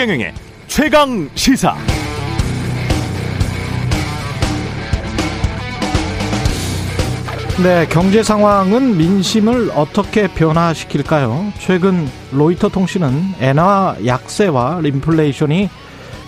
최경영의 0.00 0.32
최강 0.66 1.28
시사. 1.34 1.76
네, 7.62 7.86
경제 7.90 8.22
상황은 8.22 8.96
민심을 8.96 9.70
어떻게 9.74 10.26
변화시킬까요? 10.26 11.52
최근 11.58 12.08
로이터 12.32 12.70
통신은 12.70 13.34
엔화 13.40 13.96
약세와 14.06 14.80
인플레이션이 14.86 15.68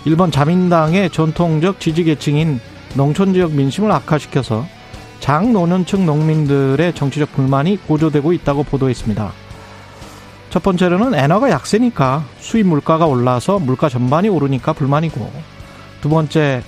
일본 0.05 0.29
자민당의 0.29 1.09
전통적 1.09 1.79
지지 1.79 2.03
계층인 2.03 2.59
농촌 2.93 3.33
지역 3.33 3.53
민심을 3.53 3.91
악화시켜서 3.91 4.67
장노년층 5.19 6.05
농민들의 6.05 6.93
정치적 6.93 7.31
불만이 7.31 7.77
고조되고 7.87 8.33
있다고 8.33 8.61
보도했습니다. 8.65 9.42
첫 10.53 10.61
번째로는 10.61 11.15
엔화가 11.15 11.49
약세니까 11.49 12.25
수입 12.37 12.67
물가가 12.67 13.07
올라서 13.07 13.57
물가 13.57 13.89
전반이 13.89 14.29
오르니까 14.29 14.73
불만이고 14.73 15.31
두 15.99 16.09
번째 16.09 16.61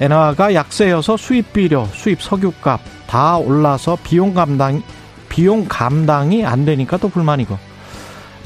엔화가 0.00 0.54
약세여서 0.54 1.16
수입 1.16 1.52
비료, 1.52 1.86
수입 1.92 2.20
석유값 2.20 2.80
다 3.06 3.36
올라서 3.36 3.98
비용 4.02 4.34
감당 4.34 4.82
비용 5.28 5.66
감당이 5.68 6.44
안 6.44 6.64
되니까 6.64 6.96
또 6.96 7.08
불만이고 7.10 7.56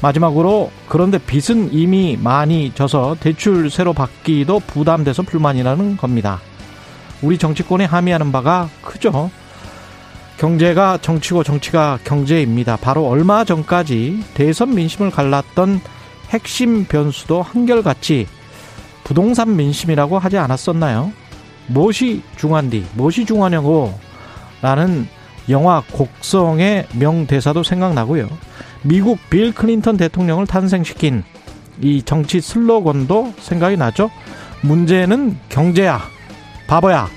마지막으로 0.03 0.69
그런데 0.87 1.17
빚은 1.17 1.73
이미 1.73 2.15
많이 2.15 2.71
져서 2.75 3.17
대출 3.19 3.71
새로 3.71 3.93
받기도 3.93 4.59
부담돼서 4.59 5.23
불만이라는 5.23 5.97
겁니다. 5.97 6.39
우리 7.23 7.39
정치권에 7.39 7.85
함의하는 7.85 8.31
바가 8.31 8.69
크죠. 8.83 9.31
경제가 10.37 10.99
정치고 11.01 11.43
정치가 11.43 11.97
경제입니다. 12.03 12.77
바로 12.77 13.07
얼마 13.07 13.43
전까지 13.43 14.23
대선 14.33 14.75
민심을 14.75 15.09
갈랐던 15.09 15.81
핵심 16.29 16.85
변수도 16.85 17.41
한결같이 17.41 18.27
부동산 19.03 19.55
민심이라고 19.55 20.19
하지 20.19 20.37
않았었나요? 20.37 21.11
무엇이 21.67 22.21
중요한디, 22.37 22.85
무엇이 22.93 23.25
중요하냐고 23.25 23.97
라는 24.61 25.07
영화 25.49 25.81
곡성의 25.91 26.87
명대사도 26.93 27.63
생각나고요. 27.63 28.27
미국 28.83 29.17
빌 29.29 29.53
클린턴 29.53 29.97
대통령을 29.97 30.45
탄생시킨 30.45 31.23
이 31.81 32.01
정치 32.03 32.41
슬로건도 32.41 33.33
생각이 33.39 33.77
나죠. 33.77 34.09
문제는 34.61 35.37
경제야. 35.49 36.01
바보야. 36.67 37.07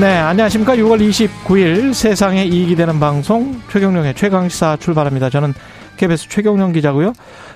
네, 0.00 0.16
안녕하십니까. 0.16 0.76
6월 0.76 0.98
29일 1.10 1.92
세상에 1.92 2.46
이익이 2.46 2.74
되는 2.74 2.98
방송 2.98 3.60
최경령의 3.70 4.14
최강시사 4.14 4.78
출발합니다. 4.80 5.28
저는 5.28 5.52
KBS 5.98 6.30
최경령 6.30 6.72
기자고요. 6.72 7.12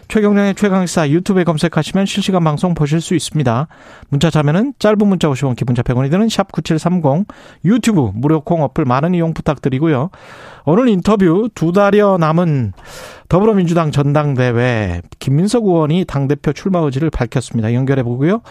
최경령의 0.08 0.54
최강시사 0.54 1.08
유튜브에 1.08 1.44
검색하시면 1.44 2.04
실시간 2.04 2.44
방송 2.44 2.74
보실 2.74 3.00
수 3.00 3.14
있습니다. 3.14 3.66
문자 4.10 4.28
자면은 4.28 4.74
짧은 4.78 4.98
문자 5.06 5.28
50원, 5.28 5.56
기본자 5.56 5.80
100원이 5.82 6.10
드는 6.10 6.28
샵 6.28 6.52
9730 6.52 7.26
유튜브 7.64 8.10
무료 8.12 8.42
콩 8.42 8.62
어플 8.62 8.84
많은 8.84 9.14
이용 9.14 9.32
부탁드리고요. 9.32 10.10
오늘 10.66 10.88
인터뷰 10.88 11.48
두 11.54 11.72
달여 11.72 12.18
남은 12.20 12.74
더불어민주당 13.34 13.90
전당대회 13.90 15.02
김민석 15.18 15.64
의원이 15.64 16.04
당대표 16.04 16.52
출마 16.52 16.78
의지를 16.78 17.10
밝혔습니다. 17.10 17.74
연결해 17.74 18.04
보고요. 18.04 18.42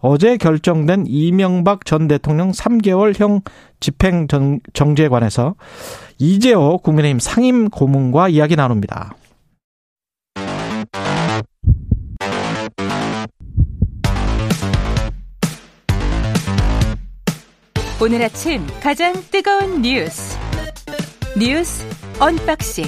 어제 0.00 0.36
결정된 0.36 1.04
이명박 1.06 1.84
전 1.84 2.08
대통령 2.08 2.50
3개월형 2.50 3.44
집행 3.78 4.26
정지에 4.72 5.06
관해서 5.06 5.54
이재호 6.18 6.78
국민의힘 6.78 7.20
상임 7.20 7.70
고문과 7.70 8.30
이야기 8.30 8.56
나눕니다. 8.56 9.14
오늘 18.02 18.22
아침 18.22 18.66
가장 18.82 19.12
뜨거운 19.30 19.82
뉴스 19.82 20.36
뉴스 21.38 21.86
unboxing 22.18 22.86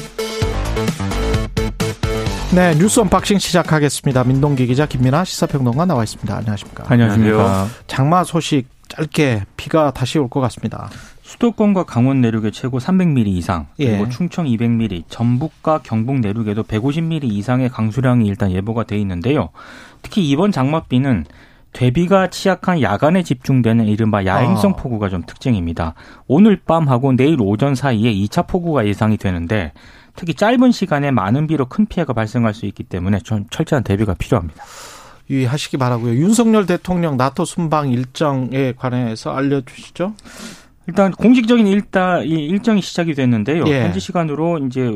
네 2.54 2.74
뉴스 2.76 3.00
unboxing 3.00 3.38
시작하겠습니다. 3.38 4.24
민동기 4.24 4.66
기자 4.66 4.86
김민아 4.86 5.24
시사평론가 5.24 5.86
나와 5.86 6.04
있습니다. 6.04 6.36
안녕하십니까? 6.36 6.84
안녕하십니까? 6.88 7.66
장마 7.86 8.22
소식 8.22 8.68
짧게 8.88 9.42
비가 9.56 9.90
다시 9.90 10.18
올 10.18 10.28
것 10.28 10.40
같습니다. 10.40 10.88
수도권과 11.22 11.84
강원 11.84 12.20
내륙에 12.20 12.50
최고 12.52 12.78
300mm 12.78 13.26
이상, 13.28 13.66
그리고 13.76 14.04
예. 14.04 14.08
충청 14.10 14.44
200mm, 14.46 15.04
전북과 15.08 15.80
경북 15.82 16.20
내륙에도 16.20 16.62
150mm 16.62 17.24
이상의 17.24 17.70
강수량이 17.70 18.26
일단 18.28 18.52
예보가 18.52 18.84
돼 18.84 18.98
있는데요. 18.98 19.48
특히 20.02 20.28
이번 20.28 20.52
장맛비는 20.52 21.24
대비가 21.72 22.28
취약한 22.28 22.82
야간에 22.82 23.24
집중되는 23.24 23.86
이른바 23.86 24.24
야행성 24.26 24.72
아. 24.72 24.76
폭우가 24.76 25.08
좀 25.08 25.22
특징입니다. 25.26 25.94
오늘 26.28 26.60
밤하고 26.64 27.16
내일 27.16 27.38
오전 27.40 27.74
사이에 27.74 28.12
2차 28.14 28.46
폭우가 28.46 28.86
예상이 28.86 29.16
되는데 29.16 29.72
특히 30.16 30.34
짧은 30.34 30.70
시간에 30.72 31.10
많은 31.10 31.46
비로 31.46 31.66
큰 31.66 31.86
피해가 31.86 32.12
발생할 32.12 32.54
수 32.54 32.66
있기 32.66 32.84
때문에 32.84 33.20
좀 33.20 33.46
철저한 33.50 33.84
대비가 33.84 34.14
필요합니다. 34.14 34.64
유의하시기 35.30 35.76
바라고요. 35.78 36.14
윤석열 36.14 36.66
대통령 36.66 37.16
나토 37.16 37.44
순방 37.44 37.90
일정에 37.90 38.72
관해서 38.76 39.34
알려주시죠. 39.34 40.14
일단 40.86 41.12
공식적인 41.12 41.66
일다 41.66 42.22
이 42.22 42.28
일정이 42.28 42.82
시작이 42.82 43.14
됐는데요. 43.14 43.64
예. 43.68 43.84
현지 43.84 44.00
시간으로 44.00 44.58
이제 44.66 44.86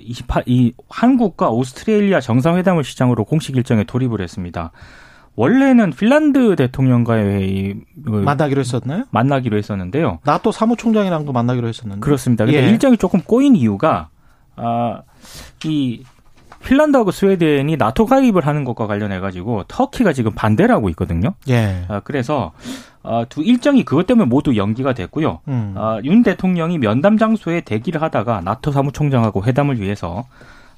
28, 0.00 0.42
이 0.46 0.72
한국과 0.88 1.50
오스트레일리아 1.50 2.20
정상회담을 2.20 2.82
시장으로 2.82 3.24
공식 3.24 3.56
일정에 3.56 3.84
돌입을 3.84 4.20
했습니다. 4.20 4.72
원래는 5.36 5.90
핀란드 5.90 6.56
대통령과의 6.56 7.48
이, 7.48 7.74
그 8.04 8.10
만나기로 8.10 8.60
했었나요? 8.60 9.04
만나기로 9.10 9.56
했었는데요. 9.56 10.20
나토 10.24 10.52
사무총장이랑도 10.52 11.32
만나기로 11.32 11.68
했었는데. 11.68 12.00
그렇습니다. 12.00 12.44
근데 12.44 12.62
예. 12.62 12.68
일정이 12.68 12.96
조금 12.96 13.20
꼬인 13.20 13.56
이유가 13.56 14.10
아, 14.56 15.02
이 15.64 16.04
핀란드하고 16.64 17.10
스웨덴이 17.10 17.76
나토 17.76 18.06
가입을 18.06 18.46
하는 18.46 18.64
것과 18.64 18.86
관련해 18.86 19.20
가지고 19.20 19.64
터키가 19.68 20.12
지금 20.12 20.32
반대를 20.32 20.74
하고 20.74 20.88
있거든요. 20.90 21.34
예. 21.48 21.84
아, 21.88 22.00
그래서 22.00 22.52
아, 23.02 23.26
두 23.28 23.42
일정이 23.42 23.84
그것 23.84 24.06
때문에 24.06 24.26
모두 24.26 24.56
연기가 24.56 24.94
됐고요. 24.94 25.40
음. 25.48 25.74
아, 25.76 26.00
윤 26.04 26.22
대통령이 26.22 26.78
면담 26.78 27.18
장소에 27.18 27.60
대기를 27.60 28.02
하다가 28.02 28.40
나토 28.40 28.72
사무총장하고 28.72 29.44
회담을 29.44 29.78
위해서 29.80 30.24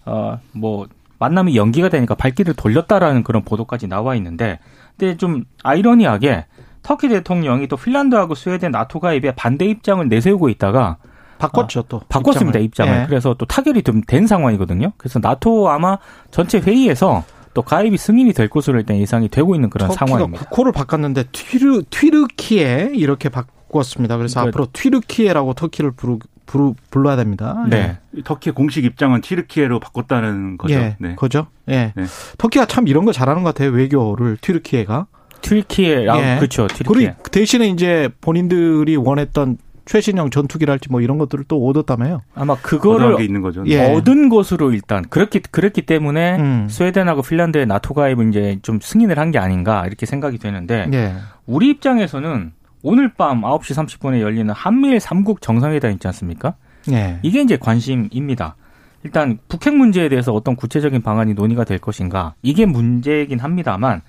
어, 0.04 0.38
뭐 0.53 0.87
만남이 1.19 1.56
연기가 1.56 1.88
되니까 1.88 2.14
발길을 2.14 2.54
돌렸다라는 2.54 3.22
그런 3.22 3.43
보도까지 3.43 3.87
나와 3.87 4.14
있는데 4.16 4.58
근데 4.98 5.16
좀 5.16 5.44
아이러니하게 5.62 6.47
터키 6.82 7.08
대통령이 7.08 7.69
또 7.69 7.76
핀란드하고 7.76 8.34
스웨덴 8.34 8.70
나토 8.70 9.00
가입에 9.00 9.34
반대 9.34 9.64
입장을 9.64 10.06
내세우고 10.08 10.48
있다가 10.50 10.98
바꿨죠 11.39 11.83
또. 11.89 12.01
바꿨습니다 12.09 12.59
입장을, 12.59 13.03
예. 13.03 13.07
그래서 13.07 13.35
또 13.35 13.45
타결이 13.47 13.83
좀 13.83 14.03
된 14.07 14.27
상황이거든요. 14.27 14.93
그래서 14.97 15.19
나토 15.21 15.69
아마 15.71 15.99
전체 16.31 16.59
회의에서 16.59 17.25
또 17.55 17.63
가입이 17.63 17.97
승인이 17.97 18.33
될 18.35 18.49
것으로 18.49 18.79
일단 18.79 18.97
예상이 18.99 19.29
되고 19.29 19.55
있는 19.55 19.71
그런 19.71 19.89
터키가 19.89 20.07
상황입니다. 20.07 20.45
국호를 20.51 20.73
바꿨는데 20.73 21.25
튀르 21.33 21.83
튀르키에 21.89 22.91
이렇게 22.95 23.29
바꿨습니다. 23.29 24.17
그래서 24.17 24.41
그러니까- 24.41 24.49
앞으로 24.59 24.69
튀르키예라고 24.73 25.55
터키를 25.55 25.93
부르, 25.93 26.19
부르 26.45 26.73
불러야 26.91 27.17
됩니다. 27.17 27.65
네. 27.69 27.99
터키의 28.25 28.55
공식 28.55 28.85
입장은 28.85 29.21
튀르키예로 29.23 29.81
바꿨다는 29.81 30.59
거죠. 30.59 30.75
예, 30.75 30.97
네. 31.01 31.15
그죠? 31.17 31.47
예. 31.69 31.93
네. 31.97 32.05
터키가 32.39 32.67
참 32.67 32.87
이런 32.89 33.05
거 33.05 33.13
잘하는 33.13 33.43
것 33.43 33.55
같아요. 33.55 33.71
외교를 33.73 34.37
튀르키예가. 34.41 35.07
튀르키예, 35.43 36.09
아, 36.09 36.35
예. 36.35 36.37
그렇죠. 36.39 36.67
튀르키예. 36.67 36.93
그리고 36.93 37.23
대신에 37.31 37.69
이제 37.69 38.09
본인들이 38.21 38.97
원했던 38.97 39.59
최신형 39.87 40.31
전투기랄지 40.31 40.91
뭐 40.91 41.00
이런 41.00 41.17
것들을 41.17 41.44
또 41.49 41.67
얻었다며요. 41.67 42.23
아마 42.35 42.56
그거를 42.56 43.17
게 43.17 43.25
있는 43.25 43.41
거죠. 43.41 43.62
예. 43.67 43.93
얻은 43.94 44.29
것으로 44.29 44.73
일단 44.73 45.05
그렇기 45.09 45.41
그랬기 45.50 45.83
때문에 45.83 46.37
음. 46.38 46.67
스웨덴하고 46.69 47.23
핀란드의 47.23 47.67
나토 47.67 47.94
가입을 47.94 48.29
이제 48.29 48.59
좀 48.62 48.79
승인을 48.83 49.19
한 49.19 49.31
게 49.31 49.38
아닌가 49.38 49.85
이렇게 49.87 50.05
생각이 50.06 50.38
되는데 50.38 50.88
예. 50.93 51.15
우리 51.47 51.69
입장에서는 51.71 52.53
오늘 52.83 53.12
밤 53.15 53.41
9시 53.41 53.75
30분에 54.00 54.21
열리는 54.21 54.53
한미일 54.53 54.99
3국 54.99 55.41
정상회담 55.41 55.91
있지 55.93 56.06
않습니까? 56.09 56.55
예. 56.93 57.19
이게 57.23 57.41
이제 57.43 57.56
관심입니다. 57.56 58.55
일단 59.03 59.39
북핵 59.49 59.75
문제에 59.77 60.09
대해서 60.09 60.32
어떤 60.32 60.56
구체적인 60.56 61.03
방안이 61.03 61.35
논의가 61.35 61.65
될 61.65 61.79
것인가 61.79 62.35
이게 62.43 62.67
문제이긴 62.67 63.39
합니다만 63.41 64.03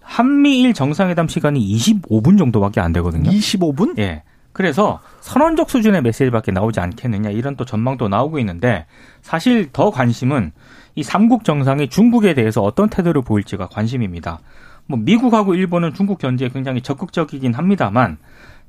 한미일 0.00 0.72
정상회담 0.74 1.28
시간이 1.28 1.60
25분 1.76 2.38
정도밖에 2.38 2.80
안 2.80 2.92
되거든요. 2.94 3.30
25분? 3.30 3.98
예. 3.98 4.22
그래서 4.52 5.00
선언적 5.20 5.70
수준의 5.70 6.02
메시지밖에 6.02 6.52
나오지 6.52 6.80
않겠느냐 6.80 7.30
이런 7.30 7.56
또 7.56 7.64
전망도 7.64 8.08
나오고 8.08 8.38
있는데 8.40 8.86
사실 9.22 9.70
더 9.72 9.90
관심은 9.90 10.52
이 10.94 11.02
삼국 11.02 11.44
정상이 11.44 11.88
중국에 11.88 12.34
대해서 12.34 12.62
어떤 12.62 12.88
태도를 12.88 13.22
보일지가 13.22 13.68
관심입니다. 13.68 14.40
뭐 14.86 14.98
미국하고 14.98 15.54
일본은 15.54 15.94
중국 15.94 16.18
견제에 16.18 16.48
굉장히 16.48 16.82
적극적이긴 16.82 17.54
합니다만 17.54 18.18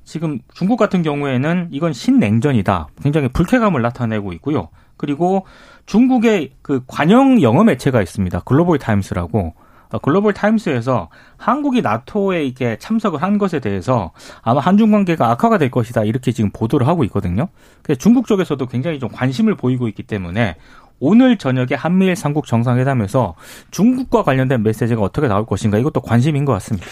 지금 0.03 0.39
중국 0.53 0.77
같은 0.77 1.01
경우에는 1.03 1.69
이건 1.71 1.93
신냉전이다. 1.93 2.87
굉장히 3.01 3.27
불쾌감을 3.29 3.81
나타내고 3.81 4.33
있고요. 4.33 4.69
그리고 4.97 5.45
중국의 5.87 6.51
그 6.61 6.83
관영 6.85 7.41
영어 7.41 7.63
매체가 7.63 8.01
있습니다. 8.01 8.41
글로벌 8.41 8.77
타임스라고. 8.77 9.53
어, 9.91 9.99
글로벌 9.99 10.33
타임스에서 10.33 11.09
한국이 11.37 11.81
나토에 11.81 12.43
이렇게 12.43 12.77
참석을 12.79 13.21
한 13.21 13.37
것에 13.37 13.59
대해서 13.59 14.11
아마 14.41 14.59
한중 14.59 14.91
관계가 14.91 15.29
악화가 15.31 15.57
될 15.57 15.71
것이다 15.71 16.03
이렇게 16.03 16.31
지금 16.31 16.49
보도를 16.51 16.87
하고 16.87 17.03
있거든요. 17.05 17.47
중국 17.99 18.27
쪽에서도 18.27 18.65
굉장히 18.67 18.99
좀 18.99 19.09
관심을 19.09 19.55
보이고 19.55 19.87
있기 19.87 20.03
때문에 20.03 20.55
오늘 20.99 21.37
저녁에 21.37 21.73
한미일 21.75 22.15
삼국 22.15 22.45
정상회담에서 22.45 23.35
중국과 23.71 24.23
관련된 24.23 24.61
메시지가 24.63 25.01
어떻게 25.01 25.27
나올 25.27 25.45
것인가 25.45 25.77
이것도 25.79 26.01
관심인 26.01 26.45
것 26.45 26.53
같습니다. 26.53 26.87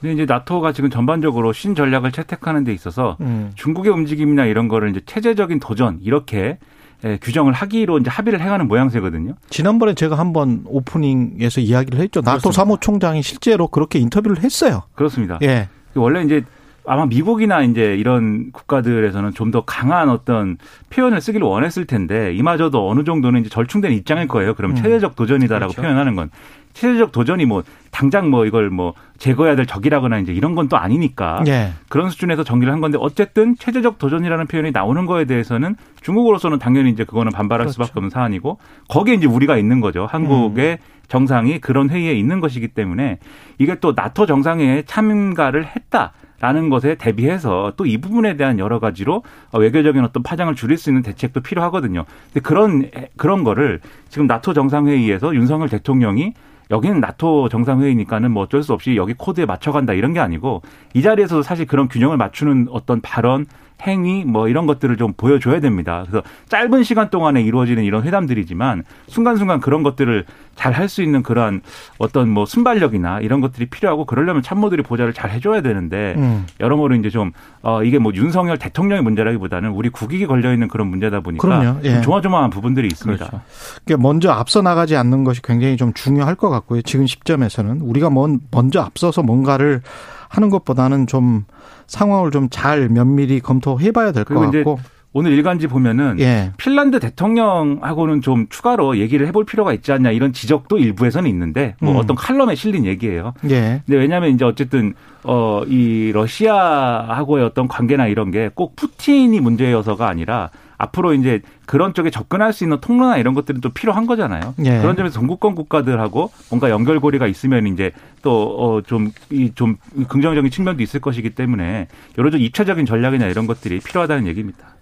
근데 0.00 0.14
이제 0.14 0.24
나토가 0.24 0.72
지금 0.72 0.90
전반적으로 0.90 1.52
신 1.52 1.74
전략을 1.74 2.12
채택하는 2.12 2.64
데 2.64 2.72
있어서 2.72 3.16
음. 3.20 3.52
중국의 3.54 3.92
움직임이나 3.92 4.46
이런 4.46 4.68
거를 4.68 4.90
이제 4.90 5.00
체제적인 5.06 5.60
도전 5.60 5.98
이렇게 6.02 6.58
예, 7.04 7.18
규정을 7.20 7.52
하기로 7.52 7.98
이제 7.98 8.10
합의를 8.10 8.40
해가는 8.40 8.68
모양새거든요. 8.68 9.34
지난번에 9.50 9.94
제가 9.94 10.16
한번 10.18 10.62
오프닝에서 10.66 11.60
이야기를 11.60 12.00
했죠. 12.00 12.20
나토 12.20 12.38
그렇습니다. 12.38 12.56
사무총장이 12.56 13.22
실제로 13.22 13.66
그렇게 13.66 13.98
인터뷰를 13.98 14.42
했어요. 14.42 14.82
그렇습니다. 14.94 15.38
예. 15.42 15.68
원래 15.94 16.22
이제 16.22 16.42
아마 16.84 17.06
미국이나 17.06 17.62
이제 17.62 17.94
이런 17.96 18.50
국가들에서는 18.52 19.32
좀 19.34 19.52
더 19.52 19.64
강한 19.66 20.08
어떤 20.08 20.56
표현을 20.90 21.20
쓰기를 21.20 21.46
원했을 21.46 21.84
텐데 21.84 22.32
이마저도 22.34 22.88
어느 22.88 23.04
정도는 23.04 23.40
이제 23.42 23.50
절충된 23.50 23.92
입장일 23.92 24.26
거예요. 24.28 24.54
그럼 24.54 24.70
음. 24.70 24.76
체제적 24.76 25.14
도전이다라고 25.14 25.72
그렇죠. 25.72 25.82
표현하는 25.82 26.16
건 26.16 26.30
체제적 26.72 27.12
도전이 27.12 27.44
뭐 27.44 27.62
당장 27.90 28.30
뭐 28.30 28.46
이걸 28.46 28.70
뭐 28.70 28.94
제거해야 29.18 29.54
될 29.56 29.66
적이라거나 29.66 30.20
이제 30.20 30.32
이런 30.32 30.54
건 30.54 30.68
또 30.68 30.78
아니니까 30.78 31.44
예. 31.48 31.72
그런 31.90 32.08
수준에서 32.08 32.44
정리를 32.44 32.72
한 32.72 32.80
건데 32.80 32.96
어쨌든 32.98 33.56
체제적 33.58 33.98
도전이라는 33.98 34.46
표현이 34.46 34.70
나오는 34.70 35.04
거에 35.04 35.26
대해서는 35.26 35.76
중국으로서는 36.00 36.58
당연히 36.58 36.88
이제 36.90 37.04
그거는 37.04 37.30
반발할 37.32 37.66
그렇죠. 37.66 37.74
수밖에 37.74 37.92
없는 37.96 38.08
사안이고 38.08 38.56
거기에 38.88 39.14
이제 39.16 39.26
우리가 39.26 39.58
있는 39.58 39.80
거죠. 39.82 40.06
한국의 40.10 40.78
음. 40.80 41.01
정상이 41.08 41.60
그런 41.60 41.90
회의에 41.90 42.12
있는 42.14 42.40
것이기 42.40 42.68
때문에 42.68 43.18
이게 43.58 43.76
또 43.80 43.92
나토 43.94 44.26
정상회에 44.26 44.82
참가를 44.86 45.66
했다. 45.66 46.12
라는 46.40 46.70
것에 46.70 46.96
대비해서 46.96 47.72
또 47.76 47.84
이 47.86 47.98
부분에 47.98 48.36
대한 48.36 48.58
여러 48.58 48.80
가지로 48.80 49.22
외교적인 49.56 50.02
어떤 50.02 50.24
파장을 50.24 50.52
줄일 50.56 50.76
수 50.76 50.90
있는 50.90 51.02
대책도 51.02 51.40
필요하거든요. 51.40 52.04
근데 52.32 52.40
그런 52.40 52.90
그런 53.16 53.44
거를 53.44 53.80
지금 54.08 54.26
나토 54.26 54.52
정상회의에서 54.52 55.36
윤석열 55.36 55.68
대통령이 55.68 56.34
여기는 56.72 56.98
나토 56.98 57.48
정상회의니까는 57.48 58.32
뭐 58.32 58.42
어쩔 58.42 58.64
수 58.64 58.72
없이 58.72 58.96
여기 58.96 59.14
코드에 59.14 59.46
맞춰간다 59.46 59.92
이런 59.92 60.14
게 60.14 60.18
아니고 60.18 60.62
이 60.94 61.02
자리에서도 61.02 61.42
사실 61.42 61.64
그런 61.64 61.88
균형을 61.88 62.16
맞추는 62.16 62.66
어떤 62.70 63.00
발언 63.00 63.46
행위 63.86 64.24
뭐 64.24 64.48
이런 64.48 64.66
것들을 64.66 64.96
좀 64.96 65.12
보여줘야 65.16 65.60
됩니다. 65.60 66.04
그래서 66.08 66.24
짧은 66.48 66.82
시간 66.82 67.10
동안에 67.10 67.42
이루어지는 67.42 67.84
이런 67.84 68.02
회담들이지만 68.02 68.84
순간순간 69.08 69.60
그런 69.60 69.82
것들을 69.82 70.24
잘 70.54 70.72
할 70.72 70.88
수 70.88 71.02
있는 71.02 71.22
그러한 71.22 71.62
어떤 71.98 72.28
뭐 72.28 72.44
순발력이나 72.44 73.20
이런 73.20 73.40
것들이 73.40 73.66
필요하고 73.66 74.04
그러려면 74.04 74.42
참모들이 74.42 74.82
보좌를 74.82 75.12
잘 75.12 75.30
해줘야 75.30 75.60
되는데 75.62 76.14
음. 76.16 76.46
여러모로 76.60 76.94
이제 76.96 77.08
좀 77.08 77.32
어, 77.62 77.82
이게 77.82 77.98
뭐 77.98 78.12
윤석열 78.14 78.58
대통령의 78.58 79.02
문제라기보다는 79.02 79.70
우리 79.70 79.88
국익이 79.88 80.26
걸려 80.26 80.52
있는 80.52 80.68
그런 80.68 80.88
문제다 80.88 81.20
보니까 81.20 81.78
예. 81.84 81.94
좀 81.94 82.02
조마조마한 82.02 82.50
부분들이 82.50 82.88
있습니다. 82.88 83.26
그렇죠. 83.26 83.44
그러니까 83.84 84.02
먼저 84.02 84.30
앞서 84.30 84.60
나가지 84.62 84.96
않는 84.96 85.24
것이 85.24 85.40
굉장히 85.42 85.76
좀 85.76 85.92
중요할 85.94 86.34
것 86.34 86.50
같고요. 86.50 86.82
지금 86.82 87.06
시점에서는 87.06 87.80
우리가 87.80 88.10
먼저 88.50 88.80
앞서서 88.80 89.22
뭔가를 89.22 89.82
하는 90.28 90.50
것보다는 90.50 91.06
좀 91.06 91.44
상황을 91.92 92.30
좀 92.30 92.48
잘 92.50 92.88
면밀히 92.88 93.40
검토해봐야 93.40 94.12
될 94.12 94.24
것 94.24 94.34
같고. 94.64 94.78
오늘 95.14 95.32
일간지 95.32 95.66
보면은 95.66 96.18
예. 96.20 96.52
핀란드 96.56 96.98
대통령하고는 96.98 98.22
좀 98.22 98.46
추가로 98.48 98.96
얘기를 98.96 99.26
해볼 99.26 99.44
필요가 99.44 99.74
있지 99.74 99.92
않냐 99.92 100.10
이런 100.10 100.32
지적도 100.32 100.78
일부에서는 100.78 101.28
있는데 101.28 101.74
뭐 101.82 101.92
음. 101.92 101.96
어떤 101.98 102.16
칼럼에 102.16 102.54
실린 102.54 102.86
얘기예요. 102.86 103.34
예. 103.50 103.82
근데 103.84 103.98
왜냐하면 103.98 104.30
이제 104.30 104.46
어쨌든 104.46 104.94
어 105.24 105.64
이 105.68 106.12
러시아하고의 106.14 107.44
어떤 107.44 107.68
관계나 107.68 108.06
이런 108.06 108.30
게 108.30 108.50
꼭 108.54 108.74
푸틴이 108.74 109.38
문제여서가 109.40 110.08
아니라 110.08 110.48
앞으로 110.82 111.14
이제 111.14 111.40
그런 111.64 111.94
쪽에 111.94 112.10
접근할 112.10 112.52
수 112.52 112.64
있는 112.64 112.80
통로나 112.80 113.16
이런 113.16 113.34
것들은 113.34 113.60
또 113.60 113.70
필요한 113.70 114.06
거잖아요. 114.06 114.54
예. 114.64 114.78
그런 114.80 114.96
점에서 114.96 115.20
동구권 115.20 115.54
국가들하고 115.54 116.32
뭔가 116.50 116.70
연결고리가 116.70 117.28
있으면 117.28 117.68
이제 117.68 117.92
또좀이좀 118.22 119.76
어, 119.78 120.04
긍정적인 120.08 120.50
측면도 120.50 120.82
있을 120.82 121.00
것이기 121.00 121.30
때문에 121.30 121.86
여러 122.18 122.30
좀 122.30 122.40
입체적인 122.40 122.84
전략이나 122.84 123.26
이런 123.26 123.46
것들이 123.46 123.78
필요하다는 123.78 124.26
얘기입니다. 124.26 124.74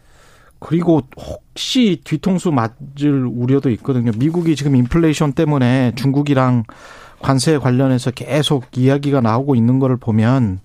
그리고 0.59 1.03
혹시 1.19 2.01
뒤통수 2.03 2.51
맞을 2.51 3.27
우려도 3.27 3.71
있거든요. 3.71 4.11
미국이 4.17 4.57
지금 4.57 4.77
인플레이션 4.77 5.35
때문에 5.35 5.93
중국이랑 5.97 6.65
관세 7.21 7.59
관련해서 7.59 8.11
계속 8.11 8.67
이야기가 8.75 9.21
나오고 9.21 9.55
있는 9.55 9.79
거를 9.79 9.99
보면 9.99 10.61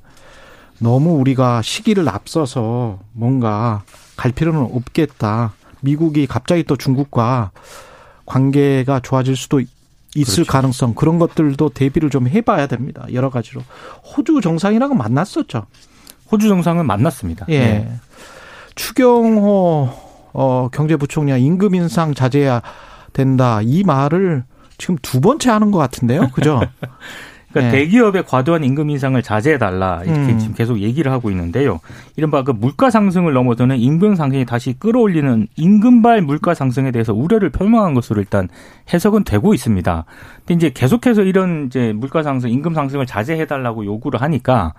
너무 0.79 1.11
우리가 1.11 1.61
시기를 1.61 2.07
앞서서 2.07 2.99
뭔가 3.11 3.83
갈 4.15 4.31
필요는 4.31 4.61
없겠다. 4.61 5.53
미국이 5.81 6.27
갑자기 6.27 6.63
또 6.63 6.75
중국과 6.75 7.51
관계가 8.25 9.01
좋아질 9.01 9.35
수도 9.35 9.61
있을 10.15 10.43
그렇죠. 10.43 10.51
가능성 10.51 10.93
그런 10.95 11.19
것들도 11.19 11.69
대비를 11.69 12.09
좀 12.09 12.27
해봐야 12.27 12.67
됩니다. 12.67 13.05
여러 13.13 13.29
가지로 13.29 13.61
호주 14.03 14.41
정상이랑은 14.41 14.97
만났었죠. 14.97 15.65
호주 16.31 16.47
정상은 16.47 16.85
만났습니다. 16.85 17.45
예. 17.49 17.59
네. 17.59 17.99
추경호 18.75 19.89
어, 20.33 20.69
경제부총리가 20.71 21.37
임금 21.37 21.75
인상 21.75 22.13
자제해야 22.13 22.61
된다 23.13 23.61
이 23.61 23.83
말을 23.83 24.43
지금 24.77 24.97
두 25.01 25.21
번째 25.21 25.51
하는 25.51 25.71
것 25.71 25.77
같은데요, 25.79 26.29
그죠? 26.31 26.59
그러니까 27.55 27.71
네. 27.71 27.71
대기업의 27.71 28.25
과도한 28.25 28.65
임금 28.65 28.89
인상을 28.89 29.21
자제해 29.21 29.57
달라 29.57 30.01
이렇게 30.03 30.33
음. 30.33 30.39
지금 30.39 30.53
계속 30.55 30.79
얘기를 30.81 31.09
하고 31.09 31.31
있는데요. 31.31 31.79
이른바 32.17 32.43
그 32.43 32.51
물가 32.51 32.89
상승을 32.89 33.31
넘어서는 33.31 33.77
임금 33.77 34.15
상승이 34.15 34.45
다시 34.45 34.73
끌어올리는 34.77 35.47
임금발 35.55 36.21
물가 36.21 36.53
상승에 36.53 36.91
대해서 36.91 37.13
우려를 37.13 37.51
표명한 37.51 37.93
것으로 37.93 38.19
일단 38.19 38.49
해석은 38.93 39.23
되고 39.23 39.53
있습니다. 39.53 40.03
근데 40.39 40.53
이제 40.53 40.71
계속해서 40.73 41.21
이런 41.21 41.67
이제 41.67 41.93
물가 41.95 42.23
상승, 42.23 42.49
임금 42.49 42.73
상승을 42.73 43.05
자제해 43.05 43.45
달라고 43.45 43.85
요구를 43.85 44.21
하니까 44.21 44.73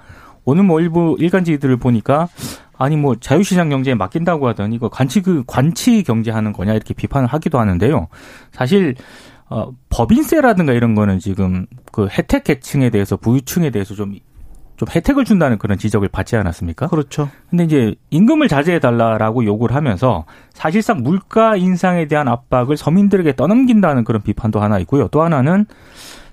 오늘 0.45 0.63
뭐 0.65 0.79
일부 0.81 1.17
일간지들을 1.19 1.79
보니까 1.79 2.29
아니 2.77 2.99
뭐 2.99 3.17
자유시장 3.19 3.71
경제에 3.71 3.95
맡긴다고 3.95 4.49
하더니 4.49 4.77
이거 4.77 4.91
관치 4.91 5.23
그 5.23 5.45
관치 5.47 6.03
경제하는 6.03 6.53
거냐 6.53 6.75
이렇게 6.75 6.93
비판을 6.93 7.27
하기도 7.27 7.59
하는데요. 7.59 8.09
사실 8.53 8.97
어, 9.49 9.71
법인세라든가 9.91 10.73
이런 10.73 10.95
거는 10.95 11.19
지금 11.19 11.67
그 11.93 12.09
혜택 12.09 12.45
계층에 12.45 12.91
대해서 12.91 13.17
부유층에 13.17 13.71
대해서 13.71 13.95
좀, 13.95 14.17
좀 14.77 14.89
혜택을 14.93 15.25
준다는 15.25 15.59
그런 15.59 15.79
지적을 15.79 16.09
받지 16.09 16.37
않았습니까? 16.37 16.89
그렇죠. 16.89 17.29
근데 17.49 17.65
이제 17.65 17.95
임금을 18.11 18.49
자제해 18.49 18.81
달라라고 18.81 19.45
요구를 19.45 19.77
하면서 19.77 20.25
사실상 20.53 21.03
물가 21.03 21.57
인상에 21.57 22.07
대한 22.07 22.29
압박을 22.29 22.77
서민들에게 22.77 23.37
떠넘긴다는 23.37 24.05
그런 24.05 24.23
비판도 24.23 24.61
하나 24.61 24.79
있고요. 24.81 25.09
또 25.09 25.23
하나는 25.23 25.67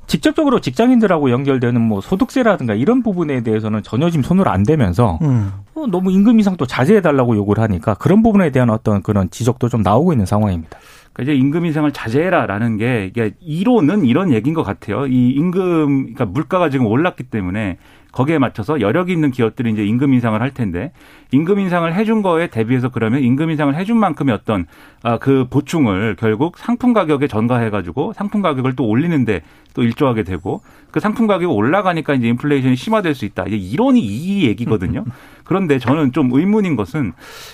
직접적으로 0.07 0.59
직장인들하고 0.59 1.31
연결되는 1.31 1.79
뭐 1.79 2.01
소득세라든가 2.01 2.73
이런 2.73 3.03
부분에 3.03 3.41
대해서는 3.41 3.83
전혀 3.83 4.09
지금 4.09 4.23
손을 4.23 4.47
안 4.47 4.63
대면서 4.63 5.17
음. 5.21 5.51
어, 5.75 5.87
너무 5.87 6.11
임금 6.11 6.37
인상도 6.39 6.65
자제해 6.65 7.01
달라고 7.01 7.35
요구를 7.35 7.63
하니까 7.63 7.93
그런 7.95 8.21
부분에 8.21 8.51
대한 8.51 8.69
어떤 8.69 9.01
그런 9.01 9.29
지적도 9.29 9.69
좀 9.69 9.81
나오고 9.81 10.13
있는 10.13 10.25
상황입니다. 10.25 10.77
그러니까 11.13 11.31
이제 11.31 11.33
임금 11.33 11.65
인상을 11.65 11.91
자제해라라는 11.91 12.77
게 12.77 13.05
이게 13.05 13.33
이론은 13.39 14.05
이런 14.05 14.31
얘기인 14.33 14.53
것 14.53 14.63
같아요. 14.63 15.05
이 15.07 15.29
임금 15.31 16.13
그러니까 16.13 16.25
물가가 16.25 16.69
지금 16.69 16.87
올랐기 16.87 17.23
때문에 17.23 17.77
거기에 18.11 18.37
맞춰서 18.37 18.79
여력이 18.79 19.11
있는 19.11 19.31
기업들이 19.31 19.71
이제 19.71 19.83
임금 19.83 20.13
인상을 20.13 20.39
할 20.39 20.51
텐데 20.51 20.91
임금 21.31 21.59
인상을 21.59 21.91
해준 21.93 22.21
거에 22.21 22.47
대비해서 22.47 22.89
그러면 22.89 23.23
임금 23.23 23.49
인상을 23.49 23.73
해준 23.75 23.97
만큼의 23.97 24.35
어떤 24.35 24.65
아, 25.01 25.17
그 25.17 25.47
보충을 25.49 26.15
결국 26.19 26.57
상품 26.57 26.93
가격에 26.93 27.27
전가해 27.27 27.69
가지고 27.69 28.13
상품 28.13 28.41
가격을 28.41 28.75
또 28.75 28.87
올리는데 28.87 29.41
또 29.73 29.83
일조하게 29.83 30.23
되고 30.23 30.61
그 30.93 30.99
상품 30.99 31.25
가격이 31.25 31.47
올라가니까 31.47 32.13
이제 32.13 32.27
인플레이션이 32.27 32.75
심화될 32.75 33.15
수 33.15 33.25
있다. 33.25 33.45
이제 33.47 33.57
이론이 33.57 33.99
이 33.99 34.45
얘기거든요. 34.45 35.03
그런데 35.43 35.77
저는 35.77 36.13
좀 36.13 36.29
의문인 36.31 36.77
것은 36.77 37.11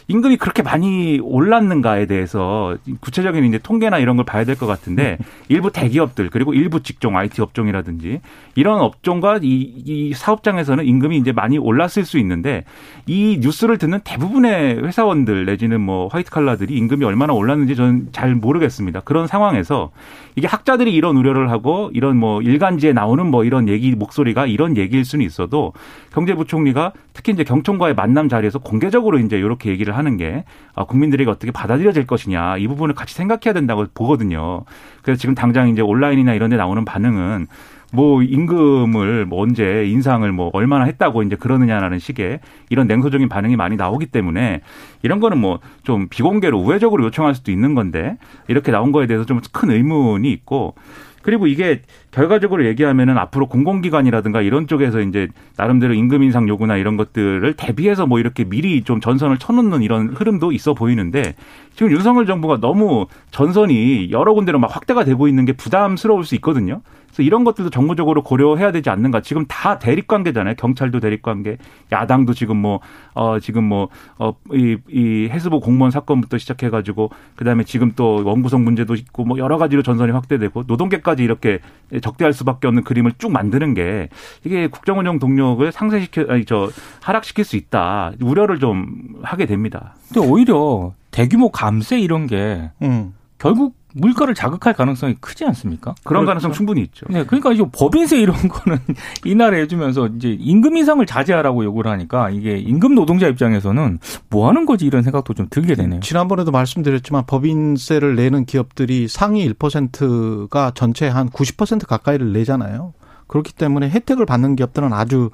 임금이 0.09 0.37
그렇게 0.37 0.61
많이 0.61 1.19
올랐는가에 1.23 2.05
대해서 2.05 2.77
구체적인 2.99 3.43
이제 3.45 3.57
통계나 3.57 3.97
이런 3.97 4.15
걸 4.15 4.25
봐야 4.25 4.43
될 4.43 4.59
것 4.59 4.67
같은데 4.67 5.17
일부 5.47 5.71
대기업들 5.71 6.29
그리고 6.29 6.53
일부 6.53 6.83
직종 6.83 7.17
IT 7.17 7.41
업종이라든지 7.41 8.19
이런 8.55 8.81
업종과 8.81 9.39
이, 9.41 9.73
이 9.85 10.13
사업장에서는 10.13 10.85
임금이 10.85 11.17
이제 11.17 11.31
많이 11.31 11.57
올랐을 11.57 12.03
수 12.03 12.17
있는데 12.19 12.65
이 13.07 13.39
뉴스를 13.41 13.77
듣는 13.77 14.01
대부분의 14.03 14.83
회사원들 14.85 15.45
내지는 15.45 15.79
뭐 15.79 16.09
화이트 16.09 16.29
칼라들이 16.29 16.75
임금이 16.75 17.05
얼마나 17.05 17.33
올랐는지 17.33 17.75
저는 17.75 18.09
잘 18.11 18.35
모르겠습니다. 18.35 18.99
그런 18.99 19.27
상황에서 19.27 19.91
이게 20.35 20.45
학자들이 20.47 20.93
이런 20.93 21.15
우려를 21.17 21.49
하고 21.49 21.89
이런 21.93 22.17
뭐 22.17 22.41
일간지에 22.41 22.93
나오는 22.93 23.25
뭐 23.29 23.43
이런 23.43 23.67
얘기 23.67 23.91
목소리가 23.95 24.45
이런 24.45 24.77
얘기일 24.77 25.05
수는 25.05 25.25
있어도 25.25 25.73
경제부총리가 26.13 26.93
특히 27.13 27.33
이제 27.33 27.43
경총 27.43 27.79
시장과의 27.79 27.95
만남 27.95 28.29
자리에서 28.29 28.59
공개적으로 28.59 29.17
이제 29.17 29.37
이렇게 29.37 29.71
얘기를 29.71 29.97
하는 29.97 30.17
게 30.17 30.43
아, 30.75 30.83
국민들에게 30.83 31.29
어떻게 31.29 31.51
받아들여질 31.51 32.05
것이냐 32.05 32.57
이 32.57 32.67
부분을 32.67 32.93
같이 32.93 33.15
생각해야 33.15 33.53
된다고 33.53 33.85
보거든요. 33.93 34.65
그래서 35.01 35.19
지금 35.19 35.33
당장 35.33 35.69
이제 35.69 35.81
온라인이나 35.81 36.33
이런 36.33 36.49
데 36.49 36.57
나오는 36.57 36.83
반응은 36.85 37.47
뭐 37.91 38.21
임금을 38.21 39.25
뭐 39.25 39.41
언제 39.41 39.85
인상을 39.87 40.31
뭐 40.31 40.51
얼마나 40.53 40.85
했다고 40.85 41.23
이제 41.23 41.35
그러느냐라는 41.35 41.97
식의 41.99 42.39
이런 42.69 42.87
냉소적인 42.87 43.29
반응이 43.29 43.55
많이 43.55 43.75
나오기 43.77 44.07
때문에 44.07 44.61
이런 45.01 45.19
거는 45.19 45.37
뭐 45.39 45.59
좀 45.83 46.07
비공개로 46.07 46.59
우회적으로 46.59 47.03
요청할 47.05 47.33
수도 47.33 47.51
있는 47.51 47.73
건데 47.73 48.17
이렇게 48.47 48.71
나온 48.71 48.91
거에 48.91 49.07
대해서 49.07 49.25
좀 49.25 49.39
큰 49.51 49.71
의문이 49.71 50.31
있고 50.31 50.75
그리고 51.23 51.47
이게 51.47 51.81
결과적으로 52.11 52.65
얘기하면은 52.65 53.17
앞으로 53.17 53.47
공공기관이라든가 53.47 54.41
이런 54.41 54.67
쪽에서 54.67 55.01
이제 55.01 55.27
나름대로 55.57 55.93
임금 55.93 56.21
인상 56.23 56.47
요구나 56.47 56.77
이런 56.77 56.95
것들을 56.97 57.53
대비해서 57.55 58.05
뭐 58.05 58.19
이렇게 58.19 58.43
미리 58.43 58.83
좀 58.83 59.01
전선을 59.01 59.37
쳐놓는 59.37 59.81
이런 59.81 60.09
흐름도 60.09 60.51
있어 60.51 60.73
보이는데 60.73 61.33
지금 61.75 61.91
윤석열 61.91 62.25
정부가 62.25 62.59
너무 62.59 63.07
전선이 63.31 64.11
여러 64.11 64.33
군데로 64.33 64.59
막 64.59 64.75
확대가 64.75 65.03
되고 65.03 65.27
있는 65.27 65.45
게 65.45 65.53
부담스러울 65.53 66.23
수 66.23 66.35
있거든요. 66.35 66.81
그래서 67.09 67.23
이런 67.23 67.43
것들도 67.43 67.69
정부적으로 67.69 68.23
고려해야 68.23 68.71
되지 68.71 68.89
않는가. 68.89 69.21
지금 69.21 69.45
다 69.47 69.79
대립 69.79 70.07
관계잖아요. 70.07 70.55
경찰도 70.55 70.99
대립 70.99 71.21
관계, 71.21 71.57
야당도 71.91 72.33
지금 72.33 72.57
뭐, 72.57 72.79
어, 73.13 73.39
지금 73.39 73.63
뭐, 73.63 73.89
어, 74.17 74.33
이, 74.53 74.77
이 74.89 75.27
해수부 75.29 75.59
공무원 75.59 75.91
사건부터 75.91 76.37
시작해가지고, 76.37 77.09
그 77.35 77.43
다음에 77.45 77.63
지금 77.63 77.91
또 77.95 78.23
원구성 78.23 78.63
문제도 78.63 78.93
있고, 78.95 79.25
뭐 79.25 79.37
여러 79.37 79.57
가지로 79.57 79.83
전선이 79.83 80.11
확대되고, 80.11 80.63
노동계까지 80.67 81.23
이렇게 81.23 81.59
적대할 82.01 82.33
수밖에 82.33 82.67
없는 82.67 82.83
그림을 82.83 83.13
쭉 83.17 83.31
만드는 83.31 83.73
게, 83.73 84.09
이게 84.45 84.67
국정 84.67 84.99
운영 84.99 85.19
동력을 85.19 85.69
상쇄시켜, 85.71 86.25
아니, 86.29 86.45
저, 86.45 86.69
하락시킬 87.01 87.43
수 87.43 87.55
있다. 87.55 88.13
우려를 88.21 88.59
좀 88.59 89.19
하게 89.23 89.45
됩니다. 89.45 89.95
근데 90.11 90.27
오히려 90.27 90.93
대규모 91.11 91.49
감세 91.49 91.99
이런 91.99 92.27
게, 92.27 92.71
음. 92.81 93.13
결국 93.37 93.78
물가를 93.93 94.35
자극할 94.35 94.73
가능성이 94.73 95.15
크지 95.19 95.45
않습니까? 95.45 95.95
그런 96.03 96.21
그렇죠? 96.23 96.27
가능성 96.27 96.51
충분히 96.53 96.81
있죠. 96.81 97.05
네, 97.09 97.25
그러니까 97.25 97.51
이제 97.51 97.63
법인세 97.71 98.19
이런 98.19 98.35
거는 98.47 98.79
이날에 99.25 99.61
해주면서 99.61 100.07
이제 100.17 100.35
임금 100.39 100.77
인상을 100.77 101.03
자제하라고 101.05 101.63
요구를 101.63 101.89
하니까 101.91 102.29
이게 102.29 102.57
임금 102.57 102.95
노동자 102.95 103.27
입장에서는 103.27 103.99
뭐 104.29 104.47
하는 104.47 104.65
거지 104.65 104.85
이런 104.85 105.03
생각도 105.03 105.33
좀 105.33 105.47
들게 105.49 105.75
되네요. 105.75 106.01
지난번에도 106.01 106.51
말씀드렸지만 106.51 107.25
법인세를 107.25 108.15
내는 108.15 108.45
기업들이 108.45 109.07
상위 109.07 109.49
1%가 109.53 110.71
전체 110.75 111.07
한 111.07 111.29
90% 111.29 111.87
가까이를 111.87 112.31
내잖아요. 112.33 112.93
그렇기 113.27 113.53
때문에 113.53 113.89
혜택을 113.89 114.25
받는 114.25 114.55
기업들은 114.55 114.91
아주 114.91 115.29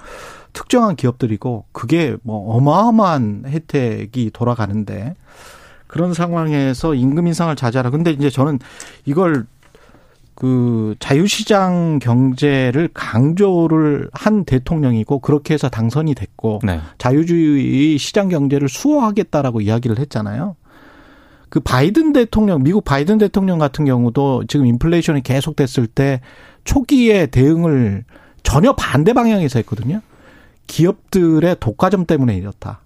특정한 0.52 0.96
기업들이고 0.96 1.66
그게 1.72 2.18
뭐 2.24 2.56
어마어마한 2.58 3.46
혜택이 3.48 4.32
돌아가는데 4.34 5.16
그런 5.96 6.14
상황에서 6.14 6.94
임금 6.94 7.26
인상을 7.26 7.56
자제하라. 7.56 7.90
근데 7.90 8.12
이제 8.12 8.30
저는 8.30 8.60
이걸 9.06 9.46
그 10.34 10.94
자유시장 11.00 12.00
경제를 12.00 12.90
강조를 12.94 14.10
한 14.12 14.44
대통령이고 14.44 15.20
그렇게 15.20 15.54
해서 15.54 15.70
당선이 15.70 16.14
됐고 16.14 16.60
네. 16.66 16.82
자유주의 16.98 17.98
시장 17.98 18.28
경제를 18.28 18.68
수호하겠다라고 18.68 19.62
이야기를 19.62 19.98
했잖아요. 20.00 20.58
그 21.48 21.62
바이든 21.62 22.12
대통령, 22.12 22.62
미국 22.62 22.84
바이든 22.84 23.18
대통령 23.18 23.58
같은 23.58 23.86
경우도 23.86 24.48
지금 24.50 24.66
인플레이션이 24.66 25.24
계속됐을 25.24 25.88
때 25.88 26.20
초기에 26.66 27.28
대응을 27.28 28.04
전혀 28.44 28.74
반대 28.74 29.14
방향에서 29.14 29.60
했거든요. 29.60 30.02
기업들의 30.68 31.56
독과점 31.62 32.06
때문에 32.06 32.36
이렇다. 32.36 32.82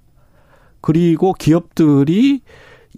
그리고 0.79 1.33
기업들이 1.33 2.41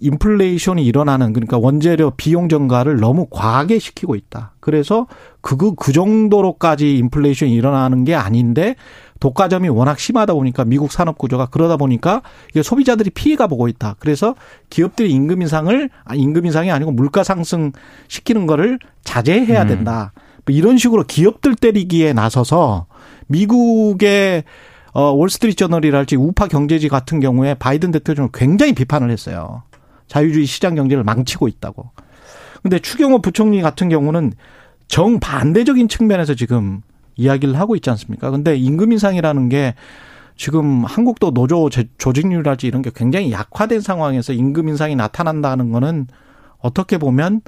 인플레이션이 0.00 0.84
일어나는 0.84 1.32
그러니까 1.32 1.58
원재료 1.58 2.12
비용 2.16 2.48
증가를 2.48 2.98
너무 2.98 3.26
과하게 3.30 3.78
시키고 3.78 4.14
있다. 4.16 4.52
그래서 4.60 5.06
그, 5.40 5.74
그 5.74 5.92
정도로까지 5.92 6.96
인플레이션이 6.98 7.52
일어나는 7.52 8.04
게 8.04 8.14
아닌데 8.14 8.74
독과점이 9.20 9.68
워낙 9.68 10.00
심하다 10.00 10.34
보니까 10.34 10.64
미국 10.64 10.90
산업 10.90 11.16
구조가 11.18 11.46
그러다 11.46 11.76
보니까 11.76 12.22
이게 12.50 12.62
소비자들이 12.62 13.10
피해가 13.10 13.46
보고 13.46 13.68
있다. 13.68 13.94
그래서 14.00 14.34
기업들이 14.70 15.12
임금 15.12 15.42
인상을 15.42 15.90
아 16.04 16.14
임금 16.14 16.46
인상이 16.46 16.72
아니고 16.72 16.90
물가 16.90 17.22
상승 17.22 17.70
시키는 18.08 18.46
거를 18.46 18.80
자제해야 19.04 19.62
음. 19.62 19.68
된다. 19.68 20.12
뭐 20.44 20.54
이런 20.54 20.76
식으로 20.76 21.04
기업들 21.04 21.54
때리기에 21.54 22.14
나서서 22.14 22.86
미국의 23.28 24.42
어 24.92 25.02
월스트리트 25.12 25.56
저널이랄지 25.56 26.16
우파 26.16 26.48
경제지 26.48 26.88
같은 26.88 27.20
경우에 27.20 27.54
바이든 27.54 27.92
대통령을 27.92 28.30
굉장히 28.34 28.72
비판을 28.72 29.10
했어요. 29.10 29.62
자유주의 30.12 30.44
시장 30.44 30.74
경제를 30.74 31.04
망치고 31.04 31.48
있다고. 31.48 31.90
근데 32.60 32.78
추경호 32.78 33.22
부총리 33.22 33.62
같은 33.62 33.88
경우는 33.88 34.34
정반대적인 34.88 35.88
측면에서 35.88 36.34
지금 36.34 36.82
이야기를 37.16 37.58
하고 37.58 37.76
있지 37.76 37.88
않습니까? 37.88 38.30
근데 38.30 38.54
임금 38.54 38.92
인상이라는 38.92 39.48
게 39.48 39.74
지금 40.36 40.84
한국도 40.84 41.30
노조 41.30 41.70
조직률이랄지 41.70 42.66
이런 42.66 42.82
게 42.82 42.90
굉장히 42.94 43.32
약화된 43.32 43.80
상황에서 43.80 44.34
임금 44.34 44.68
인상이 44.68 44.96
나타난다는 44.96 45.72
거는 45.72 46.08
어떻게 46.58 46.98
보면 46.98 47.40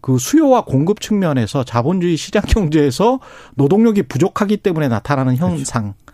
그 0.00 0.18
수요와 0.18 0.64
공급 0.64 1.00
측면에서 1.00 1.62
자본주의 1.62 2.16
시장 2.16 2.42
경제에서 2.42 3.20
노동력이 3.54 4.02
부족하기 4.02 4.56
때문에 4.56 4.88
나타나는 4.88 5.36
그렇죠. 5.36 5.54
현상. 5.54 5.94
그렇죠. 5.94 6.09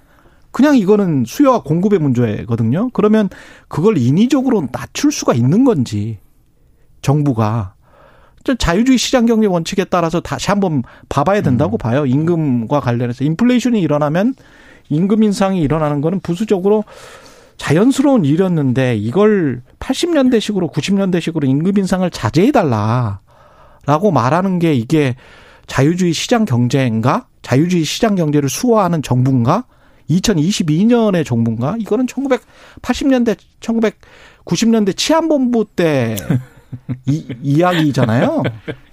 그냥 0.57 0.79
이거는 0.79 1.25
수요와 1.27 1.65
공급의 1.65 1.99
문제거든요. 1.99 2.89
그러면 2.95 3.29
그걸 3.69 3.99
인위적으로 3.99 4.67
낮출 4.73 5.13
수가 5.13 5.35
있는 5.35 5.65
건지 5.65 6.17
정부가 7.03 7.75
자유주의 8.57 8.97
시장 8.97 9.27
경제 9.27 9.47
원칙에 9.47 9.85
따라서 9.85 10.23
다시 10.23 10.49
한번 10.49 10.83
봐봐야 11.11 11.43
된다고 11.43 11.77
음. 11.77 11.79
봐요. 11.79 12.07
임금과 12.07 12.81
관련해서 12.81 13.23
인플레이션이 13.25 13.83
일어나면 13.83 14.35
임금 14.89 15.25
인상이 15.25 15.61
일어나는 15.61 16.01
거는 16.01 16.21
부수적으로 16.21 16.85
자연스러운 17.59 18.25
일이었는데 18.25 18.97
이걸 18.97 19.61
80년대식으로 19.79 20.73
90년대식으로 20.73 21.47
임금 21.47 21.77
인상을 21.77 22.09
자제해 22.09 22.51
달라라고 22.51 24.11
말하는 24.11 24.59
게 24.59 24.73
이게 24.73 25.17
자유주의 25.67 26.15
시장 26.15 26.47
경제인가? 26.47 27.27
자유주의 27.43 27.85
시장 27.85 28.15
경제를 28.15 28.49
수호하는 28.49 29.03
정부인가? 29.03 29.67
2022년의 30.11 31.25
정부인가? 31.25 31.77
이거는 31.79 32.07
1980년대, 32.07 33.37
1990년대 33.61 34.97
치안본부 34.97 35.67
때 35.75 36.17
이, 37.07 37.27
이야기잖아요. 37.43 38.43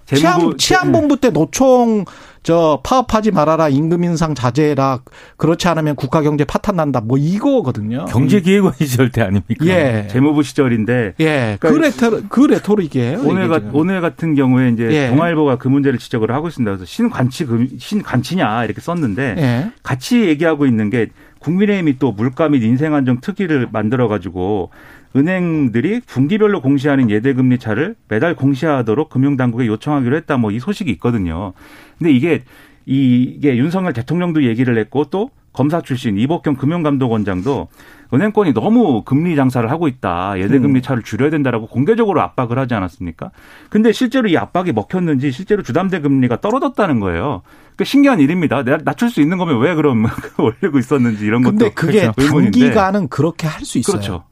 치안, 0.06 0.58
치안 0.58 0.92
본부 0.92 1.18
때 1.18 1.30
노총 1.30 2.06
저 2.44 2.82
파업하지 2.84 3.32
말아라 3.32 3.70
임금 3.70 4.04
인상 4.04 4.36
자제해라 4.36 5.00
그렇지 5.38 5.68
않으면 5.70 5.96
국가 5.96 6.22
경제 6.22 6.44
파탄 6.44 6.76
난다 6.76 7.00
뭐 7.00 7.18
이거거든요. 7.18 8.06
경제기획원 8.06 8.74
시절 8.80 9.10
때 9.12 9.22
아닙니까? 9.22 9.66
예. 9.66 10.08
재무부 10.12 10.44
시절인데. 10.44 11.14
예. 11.22 11.58
그러니까 11.60 11.70
그 11.70 11.78
레토 11.78 12.22
그 12.28 12.42
rhetoric이에요. 12.42 13.22
오늘 13.24 13.48
가, 13.48 13.62
오늘 13.72 14.02
같은 14.02 14.36
경우에 14.36 14.70
이제 14.70 14.90
예. 14.92 15.10
동아일보가 15.10 15.58
그 15.58 15.70
문제를 15.70 16.00
지적을 16.00 16.32
하고 16.32 16.50
있습니다. 16.50 16.70
그래서 16.70 16.86
신관치 16.86 17.48
신관치냐 17.80 18.66
이렇게 18.66 18.82
썼는데 18.82 19.36
예. 19.38 19.72
같이 19.82 20.26
얘기하고 20.26 20.66
있는 20.66 20.90
게 20.90 21.08
국민의힘이 21.40 21.98
또 22.00 22.12
물가 22.12 22.50
및 22.50 22.62
민생 22.64 22.94
안정 22.94 23.22
특위를 23.22 23.70
만들어 23.72 24.08
가지고 24.10 24.70
은행들이 25.16 26.02
분기별로 26.06 26.62
공시하는 26.62 27.10
예대 27.10 27.34
금리 27.34 27.58
차를 27.60 27.96
매달 28.08 28.36
공시하도록 28.36 29.10
금융당국에 29.10 29.68
요청하기로 29.68 30.16
했다. 30.18 30.38
뭐 30.38 30.52
이 30.52 30.60
소식이 30.60 30.92
있거든요. 30.94 31.54
근데 31.98 32.12
이게 32.12 32.44
이게 32.86 33.56
윤석열 33.58 33.94
대통령도 33.94 34.44
얘기를 34.44 34.78
했고 34.78 35.06
또 35.06 35.30
검사 35.54 35.82
출신 35.82 36.18
이복경 36.18 36.56
금융감독원장도 36.56 37.68
은행권이 38.14 38.54
너무 38.54 39.04
금리 39.04 39.36
장사를 39.36 39.70
하고 39.72 39.88
있다. 39.88 40.38
예대금리 40.40 40.80
음. 40.80 40.82
차를 40.82 41.04
줄여야 41.04 41.30
된다라고 41.30 41.68
공개적으로 41.68 42.22
압박을 42.22 42.60
하지 42.60 42.74
않았습니까? 42.74 43.32
근데 43.70 43.92
실제로 43.92 44.28
이 44.28 44.36
압박이 44.38 44.72
먹혔는지 44.74 45.32
실제로 45.32 45.64
주담대 45.64 46.02
금리가 46.02 46.42
떨어졌다는 46.42 47.00
거예요. 47.00 47.42
그 47.76 47.86
신기한 47.86 48.20
일입니다. 48.20 48.64
내가 48.64 48.78
낮출 48.84 49.10
수 49.10 49.22
있는 49.22 49.38
거면 49.38 49.60
왜 49.60 49.74
그럼 49.76 50.06
올리고 50.38 50.78
있었는지 50.80 51.26
이런 51.26 51.42
것도 51.44 51.56
근데 51.58 51.70
그게 51.74 52.12
단기간은 52.12 53.08
그렇게 53.10 53.48
할 53.48 53.64
수 53.64 53.78
있어요. 53.78 53.94
그렇죠. 53.94 54.24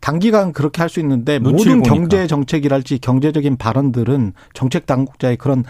단기간 0.00 0.52
그렇게 0.52 0.80
할 0.82 0.88
수 0.88 1.00
있는데 1.00 1.38
모든 1.38 1.80
보니까. 1.80 1.94
경제 1.94 2.26
정책이랄지 2.26 2.98
경제적인 3.00 3.56
발언들은 3.56 4.32
정책 4.54 4.86
당국자의 4.86 5.36
그런 5.36 5.64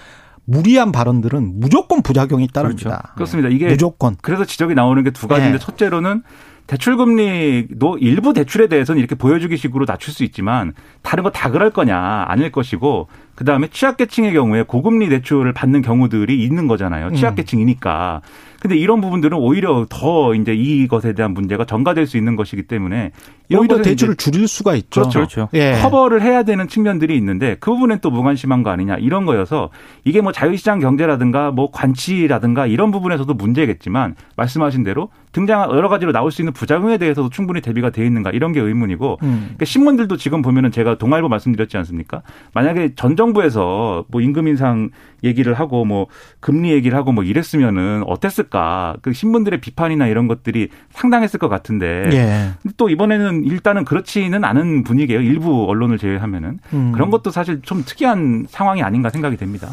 무리한 0.44 0.92
발언들은 0.92 1.60
무조건 1.60 2.02
부작용이 2.02 2.48
따릅니다. 2.48 2.98
그렇죠. 2.98 3.14
그렇습니다. 3.14 3.48
이게 3.50 3.68
무조건. 3.68 4.16
그래서 4.22 4.44
지적이 4.44 4.74
나오는 4.74 5.02
게 5.04 5.10
두 5.10 5.28
가지인데 5.28 5.58
네. 5.58 5.64
첫째로는 5.64 6.22
대출금리도 6.66 7.98
일부 7.98 8.32
대출에 8.32 8.66
대해서는 8.68 8.98
이렇게 8.98 9.14
보여주기 9.14 9.56
식으로 9.56 9.86
낮출 9.86 10.12
수 10.12 10.24
있지만 10.24 10.72
다른 11.02 11.24
거 11.24 11.30
다 11.30 11.50
그럴 11.50 11.70
거냐 11.70 12.24
아닐 12.28 12.50
것이고 12.50 13.08
그다음에 13.34 13.68
취약계층의 13.68 14.32
경우에 14.32 14.62
고금리 14.62 15.08
대출을 15.08 15.52
받는 15.52 15.82
경우들이 15.82 16.42
있는 16.42 16.66
거잖아요. 16.66 17.08
음. 17.08 17.14
취약계층이니까. 17.14 18.20
근데 18.60 18.76
이런 18.76 19.00
부분들은 19.00 19.38
오히려 19.38 19.86
더 19.88 20.34
이제 20.34 20.52
이것에 20.52 21.12
대한 21.12 21.32
문제가 21.32 21.64
전가될 21.64 22.06
수 22.06 22.16
있는 22.16 22.34
것이기 22.34 22.64
때문에 22.64 23.12
오히려 23.54 23.80
대출을 23.82 24.16
줄일 24.16 24.48
수가 24.48 24.74
있죠. 24.74 25.02
그렇죠. 25.02 25.18
그렇죠. 25.20 25.48
예. 25.54 25.78
커버를 25.80 26.22
해야 26.22 26.42
되는 26.42 26.66
측면들이 26.66 27.16
있는데 27.16 27.56
그 27.60 27.70
부분엔 27.70 28.00
또 28.00 28.10
무관심한 28.10 28.62
거 28.62 28.70
아니냐 28.70 28.96
이런 28.96 29.26
거여서 29.26 29.70
이게 30.04 30.20
뭐 30.20 30.32
자유시장 30.32 30.80
경제라든가 30.80 31.52
뭐 31.52 31.70
관치라든가 31.70 32.66
이런 32.66 32.90
부분에서도 32.90 33.32
문제겠지만 33.32 34.16
말씀하신 34.36 34.82
대로 34.82 35.10
등장 35.38 35.70
여러 35.70 35.88
가지로 35.88 36.10
나올 36.10 36.32
수 36.32 36.42
있는 36.42 36.52
부작용에 36.52 36.98
대해서도 36.98 37.30
충분히 37.30 37.60
대비가 37.60 37.90
돼 37.90 38.04
있는가 38.04 38.30
이런 38.30 38.52
게 38.52 38.60
의문이고 38.60 39.18
음. 39.22 39.40
그러니까 39.42 39.64
신문들도 39.64 40.16
지금 40.16 40.42
보면은 40.42 40.72
제가 40.72 40.98
동아일보 40.98 41.28
말씀드렸지 41.28 41.76
않습니까? 41.76 42.22
만약에 42.54 42.96
전 42.96 43.14
정부에서 43.14 44.04
뭐 44.08 44.20
임금 44.20 44.48
인상 44.48 44.90
얘기를 45.22 45.54
하고 45.54 45.84
뭐 45.84 46.08
금리 46.40 46.72
얘기를 46.72 46.98
하고 46.98 47.12
뭐 47.12 47.22
이랬으면은 47.22 48.02
어땠을까? 48.06 48.96
그 49.00 49.12
신문들의 49.12 49.60
비판이나 49.60 50.08
이런 50.08 50.26
것들이 50.26 50.70
상당했을 50.90 51.38
것 51.38 51.48
같은데 51.48 52.10
예. 52.12 52.70
또 52.76 52.88
이번에는 52.88 53.44
일단은 53.44 53.84
그렇지는 53.84 54.42
않은 54.44 54.82
분위기예요. 54.82 55.20
일부 55.20 55.66
언론을 55.68 55.98
제외하면은 55.98 56.58
음. 56.72 56.92
그런 56.92 57.10
것도 57.10 57.30
사실 57.30 57.62
좀 57.62 57.84
특이한 57.86 58.46
상황이 58.48 58.82
아닌가 58.82 59.08
생각이 59.08 59.36
됩니다. 59.36 59.68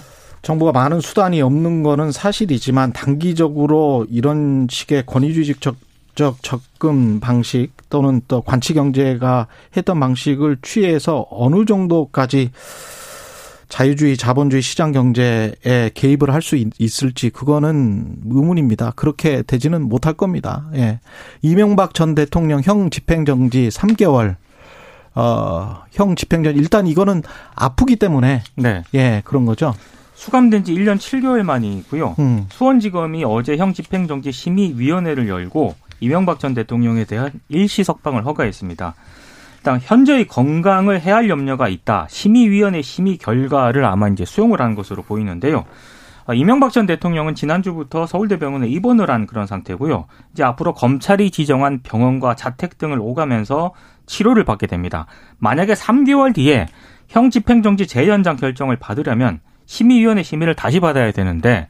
정부가 0.46 0.72
많은 0.72 1.02
수단이 1.02 1.42
없는 1.42 1.82
거는 1.82 2.12
사실이지만 2.12 2.94
단기적으로 2.94 4.06
이런 4.12 4.68
식의 4.70 5.08
권위주의적 5.08 5.76
적 6.14 6.44
접근 6.44 7.20
방식 7.20 7.72
또는 7.90 8.22
또 8.28 8.42
관치 8.42 8.74
경제가 8.74 9.48
했던 9.76 10.00
방식을 10.00 10.60
취해서 10.62 11.26
어느 11.32 11.66
정도까지 11.66 12.52
자유주의 13.68 14.16
자본주의 14.16 14.62
시장 14.62 14.92
경제에 14.92 15.90
개입을 15.94 16.32
할 16.32 16.42
수 16.44 16.64
있을지 16.78 17.32
그거는 17.32 18.18
의문입니다. 18.30 18.92
그렇게 18.96 19.42
되지는 19.42 19.90
못할 19.90 20.14
겁니다. 20.14 20.68
예. 20.76 21.00
이명박 21.42 21.96
전 21.96 22.14
대통령 22.14 22.62
형 22.62 22.92
집행 22.92 23.26
정지 23.26 23.70
3개월 23.70 24.36
어, 25.16 25.82
형 25.92 26.16
집행정지 26.16 26.60
일단 26.60 26.86
이거는 26.86 27.24
아프기 27.56 27.96
때문에 27.96 28.44
네. 28.56 28.84
예, 28.94 29.24
그런 29.26 29.46
거죠. 29.46 29.74
수감된 30.16 30.64
지 30.64 30.74
1년 30.74 30.98
7개월 30.98 31.44
만이고요. 31.44 32.16
음. 32.20 32.46
수원지검이 32.50 33.24
어제 33.26 33.58
형 33.58 33.74
집행정지 33.74 34.32
심의위원회를 34.32 35.28
열고 35.28 35.76
이명박 36.00 36.40
전 36.40 36.54
대통령에 36.54 37.06
대한 37.06 37.32
일시 37.50 37.84
석방을 37.84 38.26
허가했습니다. 38.26 38.96
일단 39.58 39.80
현재의 39.82 40.28
건강을 40.28 41.02
해할 41.02 41.30
염려가 41.30 41.68
있다. 41.68 42.08
심의위원회 42.10 42.82
심의 42.82 43.18
결과를 43.18 43.84
아마 43.86 44.08
이제 44.08 44.26
수용을 44.26 44.62
한 44.62 44.76
것으로 44.76 45.04
보이는데요. 45.04 45.66
아, 46.28 46.34
이명박 46.34 46.72
전 46.72 46.88
대통령은 46.88 47.36
지난주부터 47.36 48.08
서울대병원에 48.08 48.68
입원을 48.68 49.12
한 49.12 49.28
그런 49.28 49.46
상태고요. 49.46 50.06
이제 50.34 50.44
앞으로 50.44 50.74
검찰이 50.74 51.30
지정한 51.30 51.82
병원과 51.84 52.36
자택 52.36 52.78
등을 52.78 53.00
오가면서 53.00 53.74
치료를 54.08 54.44
받게 54.44 54.66
됩니다. 54.68 55.06
만약에 55.38 55.74
3개월 55.74 56.34
뒤에 56.34 56.68
형 57.08 57.30
집행정지 57.30 57.86
재연장 57.86 58.38
결정을 58.38 58.78
받으려면 58.78 59.40
심의위원회 59.66 60.24
심의를 60.24 60.56
다시 60.56 60.80
받아야 60.80 61.12
되는데 61.12 61.68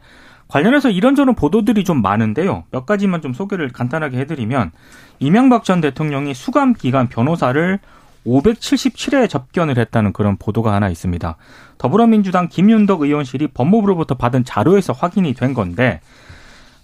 관련해서 0.48 0.90
이런저런 0.90 1.36
보도들이 1.36 1.84
좀 1.84 2.02
많은데요. 2.02 2.66
몇 2.72 2.86
가지만 2.86 3.22
좀 3.22 3.34
소개를 3.34 3.70
간단하게 3.70 4.18
해드리면 4.20 4.72
이명박 5.20 5.64
전 5.64 5.82
대통령이 5.82 6.34
수감 6.34 6.74
기간 6.74 7.08
변호사를 7.08 7.80
577회 8.26 9.30
접견을 9.30 9.78
했다는 9.78 10.14
그런 10.14 10.38
보도가 10.38 10.74
하나 10.74 10.90
있습니다. 10.90 11.36
더불어민주당 11.78 12.48
김윤덕 12.48 13.02
의원실이 13.02 13.50
법무부로부터 13.50 14.16
받은 14.16 14.46
자료에서 14.46 14.94
확인이 14.94 15.34
된 15.34 15.54
건데 15.54 16.02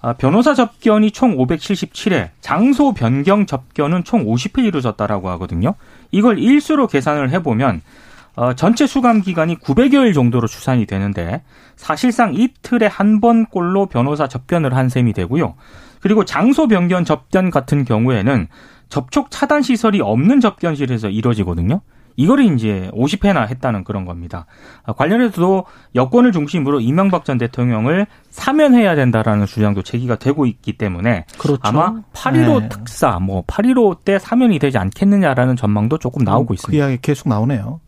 아, 0.04 0.14
변호사 0.14 0.56
접견이 0.56 1.12
총 1.12 1.38
577회, 1.38 2.30
장소 2.42 2.92
변경 2.94 3.46
접견은 3.46 4.04
총 4.04 4.26
50회 4.26 4.64
이루어졌다라고 4.66 5.30
하거든요. 5.32 5.76
이걸 6.10 6.40
일수로 6.40 6.88
계산을 6.88 7.30
해보면 7.32 7.82
어, 8.36 8.54
전체 8.54 8.88
수감 8.88 9.22
기간이 9.22 9.58
900여일 9.58 10.14
정도로 10.14 10.48
추산이 10.48 10.86
되는데 10.86 11.44
사실상 11.76 12.34
이틀에 12.34 12.88
한 12.88 13.20
번꼴로 13.20 13.88
변호사 13.88 14.28
접견을 14.28 14.76
한 14.76 14.90
셈이 14.90 15.14
되고요. 15.14 15.56
그리고 16.00 16.26
장소 16.26 16.68
변경 16.68 17.04
접견 17.04 17.50
같은 17.52 17.86
경우에는 17.86 18.48
접촉 18.90 19.32
차단 19.32 19.62
시설이 19.62 20.02
없는 20.02 20.40
접견실에서 20.40 21.10
이루어지거든요. 21.10 21.82
이거를 22.18 22.54
이제 22.54 22.90
50회나 22.94 23.48
했다는 23.48 23.84
그런 23.84 24.06
겁니다. 24.06 24.46
아, 24.84 24.94
관련해서도 24.94 25.66
여권을 25.96 26.32
중심으로 26.32 26.82
이명박 26.82 27.24
전 27.26 27.38
대통령을 27.38 28.06
사면해야 28.30 28.96
된다라는 28.96 29.46
주장도 29.46 29.82
제기가 29.82 30.18
되고 30.18 30.46
있기 30.46 30.78
때문에 30.78 31.26
그렇죠. 31.38 31.62
아마 31.64 32.02
8.15 32.14 32.62
네. 32.62 32.70
특사, 32.70 33.20
뭐 33.20 33.44
8.15 33.46 34.04
때 34.04 34.20
사면이 34.20 34.60
되지 34.60 34.78
않겠느냐라는 34.78 35.56
전망도 35.56 35.98
조금 36.00 36.24
나오고 36.24 36.48
그 36.48 36.54
있습니다. 36.56 36.84
이야기 36.84 37.02
계속 37.02 37.30
나오네요. 37.30 37.80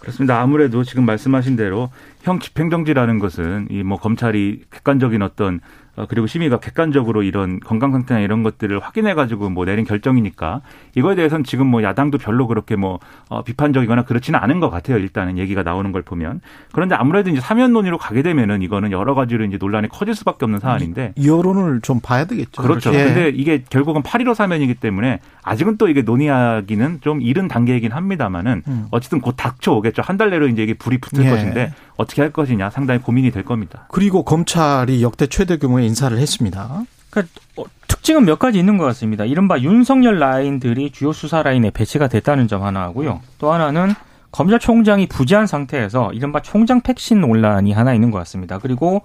그렇습니다. 0.00 0.40
아무래도 0.40 0.82
지금 0.82 1.04
말씀하신 1.06 1.56
대로 1.56 1.90
형 2.22 2.40
집행정지라는 2.40 3.18
것은 3.18 3.68
이 3.70 3.82
뭐 3.82 3.98
검찰이 3.98 4.64
객관적인 4.70 5.22
어떤 5.22 5.56
어, 5.56 5.60
그리고 6.08 6.26
심의가 6.26 6.58
객관적으로 6.60 7.22
이런 7.22 7.60
건강 7.60 7.92
상태나 7.92 8.20
이런 8.20 8.42
것들을 8.42 8.78
확인해 8.80 9.12
가지고 9.14 9.50
뭐 9.50 9.64
내린 9.64 9.84
결정이니까 9.84 10.62
이거에 10.94 11.14
대해서는 11.14 11.44
지금 11.44 11.66
뭐 11.66 11.82
야당도 11.82 12.18
별로 12.18 12.46
그렇게 12.46 12.76
뭐 12.76 13.00
어, 13.28 13.42
비판적이거나 13.42 14.04
그렇지는 14.04 14.40
않은 14.40 14.60
것 14.60 14.70
같아요. 14.70 14.96
일단은 14.98 15.36
얘기가 15.36 15.62
나오는 15.62 15.90
걸 15.92 16.02
보면 16.02 16.40
그런데 16.72 16.94
아무래도 16.94 17.28
이제 17.30 17.40
사면 17.40 17.72
논의로 17.72 17.98
가게 17.98 18.22
되면은 18.22 18.62
이거는 18.62 18.92
여러 18.92 19.14
가지로 19.14 19.44
이제 19.44 19.58
논란이 19.60 19.88
커질 19.88 20.14
수밖에 20.14 20.44
없는 20.44 20.60
사안인데 20.60 21.14
여론을 21.24 21.80
좀 21.82 22.00
봐야 22.00 22.24
되겠죠. 22.24 22.62
그렇죠. 22.62 22.94
예. 22.94 23.04
근데 23.04 23.28
이게 23.34 23.64
결국은 23.68 24.02
8.15 24.02 24.34
사면이기 24.34 24.74
때문에 24.74 25.18
아직은 25.42 25.76
또 25.76 25.88
이게 25.88 26.02
논의하기는 26.02 27.00
좀 27.00 27.20
이른 27.20 27.48
단계이긴 27.48 27.92
합니다만은 27.92 28.62
음. 28.68 28.86
어쨌든 28.90 29.20
곧 29.20 29.34
닥쳐오겠죠. 29.36 30.02
한 30.02 30.20
달 30.20 30.28
내로 30.28 30.48
이제 30.48 30.62
이게 30.62 30.74
불이 30.74 30.98
붙을 30.98 31.24
예. 31.24 31.30
것인데 31.30 31.72
어떻게 32.00 32.22
할 32.22 32.32
것이냐 32.32 32.70
상당히 32.70 33.00
고민이 33.00 33.30
될 33.30 33.44
겁니다. 33.44 33.86
그리고 33.90 34.24
검찰이 34.24 35.02
역대 35.02 35.26
최대 35.26 35.58
규모의 35.58 35.86
인사를 35.86 36.16
했습니다. 36.16 36.82
그러니까 37.10 37.40
어, 37.56 37.64
특징은 37.88 38.24
몇 38.24 38.38
가지 38.38 38.58
있는 38.58 38.78
것 38.78 38.84
같습니다. 38.86 39.24
이른바 39.24 39.58
윤석열 39.60 40.18
라인들이 40.18 40.90
주요 40.90 41.12
수사 41.12 41.42
라인에 41.42 41.70
배치가 41.70 42.08
됐다는 42.08 42.48
점 42.48 42.62
하나 42.62 42.82
하고요. 42.82 43.20
또 43.38 43.52
하나는 43.52 43.94
검찰총장이 44.32 45.08
부재한 45.08 45.46
상태에서 45.46 46.12
이른바 46.12 46.40
총장 46.40 46.80
팩신 46.80 47.20
논란이 47.20 47.72
하나 47.72 47.92
있는 47.92 48.10
것 48.10 48.18
같습니다. 48.18 48.58
그리고 48.58 49.02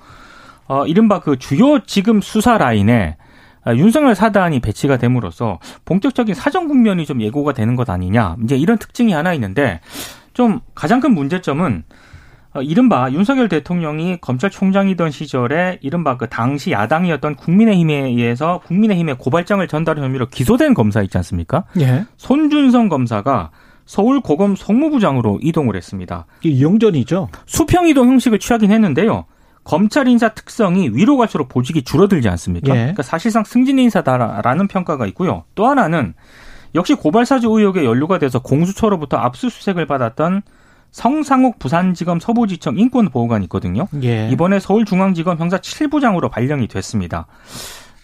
어, 0.68 0.86
이른바 0.86 1.20
그 1.20 1.38
주요 1.38 1.80
지금 1.86 2.22
수사 2.22 2.58
라인에 2.58 3.18
아, 3.66 3.76
윤석열 3.76 4.14
사단이 4.14 4.60
배치가 4.60 4.98
됨으로써 4.98 5.60
본격적인 5.86 6.36
사정 6.36 6.68
국면이 6.68 7.06
좀 7.06 7.22
예고가 7.22 7.54
되는 7.54 7.76
것 7.76 7.90
아니냐. 7.90 8.38
이제 8.44 8.56
이런 8.56 8.78
특징이 8.78 9.12
하나 9.12 9.34
있는데 9.34 9.82
좀 10.34 10.60
가장 10.76 11.00
큰 11.00 11.14
문제점은 11.14 11.84
어, 11.88 11.94
이른바 12.62 13.12
윤석열 13.12 13.50
대통령이 13.50 14.18
검찰총장이던 14.22 15.12
시절에 15.12 15.80
이른바 15.82 16.18
그 16.18 16.28
당시 16.28 16.72
야당이었던 16.72 17.36
국민의힘에 17.36 17.94
의해서 17.94 18.62
국민의힘에 18.66 19.14
고발장을 19.14 19.68
전달한 19.68 20.04
혐의로 20.04 20.28
기소된 20.28 20.74
검사 20.74 21.02
있지 21.02 21.18
않습니까? 21.18 21.66
예. 21.80 22.06
손준성 22.18 22.90
검사가 22.90 23.52
서울 23.86 24.20
고검 24.22 24.56
송무부장으로 24.56 25.40
이동을 25.42 25.76
했습니다. 25.76 26.26
이 26.44 26.64
영전이죠. 26.64 27.30
수평 27.46 27.88
이동 27.88 28.10
형식을 28.10 28.40
취하긴 28.40 28.72
했는데요. 28.72 29.26
검찰 29.64 30.08
인사 30.08 30.30
특성이 30.30 30.90
위로 30.90 31.18
갈수록 31.18 31.50
보직이 31.50 31.84
줄어들지 31.84 32.30
않습니까? 32.30 32.74
예. 32.74 32.80
그러니까 32.80 33.04
사실상 33.04 33.44
승진 33.44 33.80
인사다라는 33.80 34.68
평가가 34.68 35.06
있고요. 35.08 35.44
또 35.56 35.68
하나는 35.68 36.14
역시 36.76 36.94
고발사주 36.94 37.48
의혹에 37.50 37.86
연루가 37.86 38.20
돼서 38.20 38.40
공수처로부터 38.40 39.18
압수수색을 39.18 39.88
받았던 39.88 40.42
성상욱 40.96 41.60
부산지검 41.60 42.22
서부지청 42.22 42.80
인권보호관이 42.80 43.44
있거든요. 43.46 43.90
예. 44.02 44.30
이번에 44.30 44.62
서울중앙지검 44.62 45.38
형사 45.38 45.58
7부장으로 45.58 46.32
발령이 46.32 46.70
됐습니다. 46.70 47.26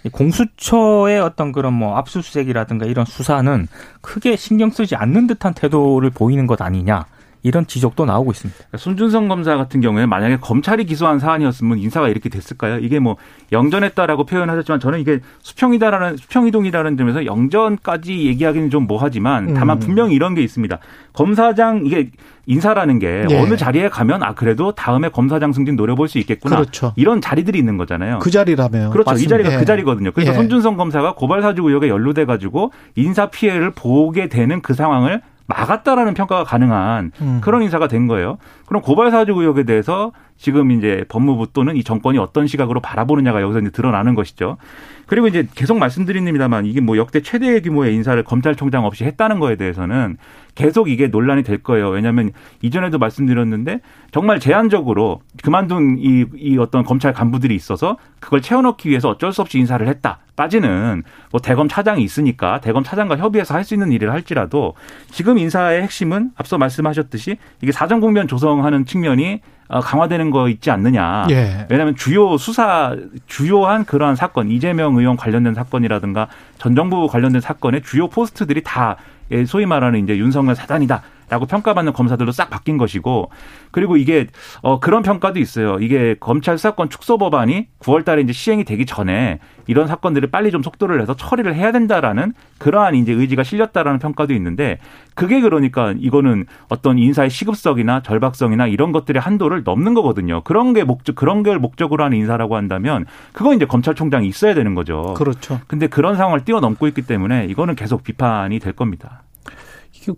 이 0.04 0.10
공수처의 0.10 1.22
어떤 1.22 1.54
그런 1.54 1.72
뭐 1.72 1.96
압수수색이라든가 1.96 2.86
이런 2.86 3.06
수사는 3.06 3.70
크게 4.02 4.36
신경 4.36 4.72
쓰지 4.72 4.98
않는 4.98 5.28
듯한 5.28 5.54
태도를 5.54 6.10
보이는 6.10 6.46
것 6.48 6.62
아니냐. 6.62 7.06
이런 7.44 7.66
지적도 7.66 8.06
나오고 8.06 8.32
있습니다. 8.32 8.58
그러니까 8.58 8.78
손준성 8.78 9.28
검사 9.28 9.58
같은 9.58 9.82
경우에 9.82 10.06
만약에 10.06 10.38
검찰이 10.38 10.86
기소한 10.86 11.20
사안이었으면 11.20 11.80
인사가 11.80 12.08
이렇게 12.08 12.30
됐을까요? 12.30 12.78
이게 12.80 13.00
뭐 13.00 13.18
영전했다라고 13.52 14.26
표현하셨지만 14.26 14.80
저는 14.80 15.00
이게 15.00 15.20
수평이다라는 15.42 16.18
수평이동이라는 16.18 16.98
점에서 16.98 17.26
영전까지 17.26 18.26
얘기하기는 18.28 18.70
좀 18.70 18.86
뭐하지만 18.88 19.54
다만 19.54 19.78
음. 19.78 19.80
분명히 19.80 20.14
이런 20.14 20.36
게 20.36 20.42
있습니다. 20.42 20.78
검사장 21.14 21.86
이게 21.86 22.12
인사라는 22.46 23.00
게 23.00 23.26
예. 23.30 23.40
어느 23.40 23.56
자리에 23.56 23.90
가면 23.90 24.24
아 24.24 24.34
그래도 24.34 24.72
다음에 24.74 25.10
검사장 25.10 25.54
승진 25.54 25.76
노려볼 25.76 26.08
수 26.08 26.18
있겠구나. 26.20 26.58
그렇죠. 26.58 26.94
이런 26.96 27.22
자리들이 27.22 27.58
있는 27.58 27.78
거잖아요. 27.78 28.20
그 28.20 28.32
자리라며요. 28.32 28.90
그렇죠. 28.92 29.10
이 29.10 29.14
맞습니다. 29.14 29.30
자리가 29.30 29.54
예. 29.54 29.58
그 29.58 29.66
자리거든요. 29.66 30.12
그래서 30.12 30.32
예. 30.32 30.36
손준성 30.36 30.78
검사가 30.78 31.16
고발 31.16 31.42
사주 31.42 31.64
의혹에 31.64 31.90
연루돼 31.90 32.26
가지고 32.26 32.72
인사 32.96 33.28
피해를 33.28 33.72
보게 33.72 34.28
되는 34.28 34.62
그 34.62 34.74
상황을 34.74 35.22
막았다라는 35.52 36.14
평가가 36.14 36.44
가능한 36.44 37.12
음. 37.22 37.42
그런 37.42 37.62
인사가 37.62 37.88
된 37.88 38.08
거예요. 38.08 38.38
그럼 38.66 38.82
고발 38.82 39.12
사주 39.12 39.34
의혹에 39.34 39.64
대해서 39.64 40.12
지금 40.42 40.72
이제 40.72 41.06
법무부 41.08 41.54
또는 41.54 41.76
이 41.76 41.84
정권이 41.84 42.18
어떤 42.18 42.48
시각으로 42.48 42.80
바라보느냐가 42.80 43.44
여기서 43.44 43.60
이제 43.60 43.70
드러나는 43.70 44.16
것이죠. 44.16 44.58
그리고 45.06 45.28
이제 45.28 45.48
계속 45.54 45.78
말씀드립니다만 45.78 46.66
이게 46.66 46.82
뭐 46.82 46.98
역대 46.98 47.22
최대 47.22 47.62
규모의 47.62 47.94
인사를 47.94 48.22
검찰총장 48.24 48.86
없이 48.86 49.04
했다는 49.04 49.40
거에 49.40 49.56
대해서는 49.56 50.18
계속 50.56 50.90
이게 50.90 51.08
논란이 51.08 51.44
될 51.44 51.60
거예요. 51.60 51.90
왜냐하면 51.90 52.32
이전에도 52.62 52.98
말씀드렸는데 52.98 53.82
정말 54.12 54.40
제한적으로 54.40 55.22
그만둔 55.44 55.98
이, 56.00 56.26
이 56.36 56.58
어떤 56.58 56.84
검찰 56.84 57.14
간부들이 57.14 57.54
있어서 57.54 57.98
그걸 58.20 58.42
채워넣기 58.42 58.90
위해서 58.90 59.10
어쩔 59.10 59.32
수 59.32 59.42
없이 59.42 59.60
인사를 59.60 59.88
했다. 59.88 60.20
빠지는 60.36 61.04
뭐 61.32 61.40
대검 61.40 61.68
차장이 61.68 62.04
있으니까 62.04 62.62
대검 62.62 62.84
차장과 62.84 63.18
협의해서 63.18 63.54
할 63.54 63.62
수 63.62 63.76
있는 63.76 63.92
일을 63.92 64.12
할지라도 64.12 64.74
지금 65.12 65.38
인사의 65.38 65.84
핵심은 65.84 66.32
앞서 66.36 66.58
말씀하셨듯이 66.58 67.38
이게 67.62 67.72
사정 67.72 68.00
국면 68.00 68.28
조성하는 68.28 68.86
측면이 68.86 69.42
어, 69.61 69.61
강화되는 69.80 70.32
거 70.32 70.50
있지 70.50 70.70
않느냐. 70.70 71.28
예. 71.30 71.66
왜냐하면 71.70 71.96
주요 71.96 72.38
수사 72.38 72.96
주요한 73.28 73.86
그러한 73.86 74.16
사건 74.16 74.50
이재명 74.52 74.98
의원 74.98 75.16
관련된 75.16 75.54
사건이라든가 75.54 76.28
전 76.58 76.76
정부 76.76 77.08
관련된 77.08 77.40
사건의 77.40 77.82
주요 77.84 78.08
포스트들이 78.10 78.64
다 78.64 78.98
예, 79.32 79.46
소위 79.46 79.66
말하는 79.66 80.04
이제 80.04 80.18
윤석열 80.18 80.56
사단이다. 80.56 81.02
라고 81.32 81.46
평가받는 81.46 81.94
검사들로 81.94 82.34
싹 82.34 82.50
바뀐 82.50 82.78
것이고 82.78 83.32
그리고 83.72 83.96
이게 83.96 84.28
어 84.62 84.82
그런 84.82 85.02
평가도 85.02 85.40
있어요. 85.40 85.78
이게 85.80 86.18
검찰 86.20 86.58
수사권 86.58 86.90
축소 86.90 87.18
법안이 87.18 87.68
9월 87.80 88.04
달에 88.04 88.22
이제 88.22 88.34
시행이 88.34 88.66
되기 88.66 88.86
전에 88.86 89.40
이런 89.66 89.88
사건들을 89.88 90.30
빨리 90.30 90.52
좀 90.52 90.62
속도를 90.62 90.98
내서 90.98 91.16
처리를 91.16 91.56
해야 91.56 91.72
된다라는 91.72 92.34
그러한 92.58 92.96
이제 92.96 93.14
의지가 93.14 93.44
실렸다라는 93.44 94.00
평가도 94.00 94.34
있는데 94.34 94.80
그게 95.16 95.40
그러니까 95.40 95.94
이거는 95.98 96.48
어떤 96.68 97.00
인사의 97.00 97.30
시급성이나 97.30 98.02
절박성이나 98.02 98.68
이런 98.68 98.92
것들의 98.92 99.22
한도를 99.22 99.64
넘는 99.64 99.94
거거든요. 99.94 100.42
그런 100.44 100.74
게 100.74 100.84
목적 100.84 101.16
그런 101.16 101.44
걸 101.44 101.60
목적으로 101.60 102.04
하는 102.04 102.18
인사라고 102.18 102.58
한다면 102.58 103.06
그건 103.32 103.56
이제 103.56 103.66
검찰총장이 103.66 104.28
있어야 104.28 104.54
되는 104.54 104.76
거죠. 104.76 105.14
그렇죠. 105.16 105.62
근데 105.68 105.88
그런 105.88 106.18
상황을 106.18 106.44
뛰어넘고 106.44 106.88
있기 106.90 107.04
때문에 107.04 107.46
이거는 107.46 107.76
계속 107.76 108.04
비판이 108.04 108.60
될 108.60 108.74
겁니다. 108.74 109.24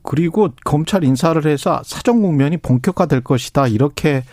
그리고 0.01 0.49
검찰 0.63 1.03
인사를 1.03 1.45
해서 1.45 1.81
사정 1.83 2.21
국면이 2.21 2.57
본격화될 2.57 3.21
것이다 3.21 3.67
이렇게 3.67 4.23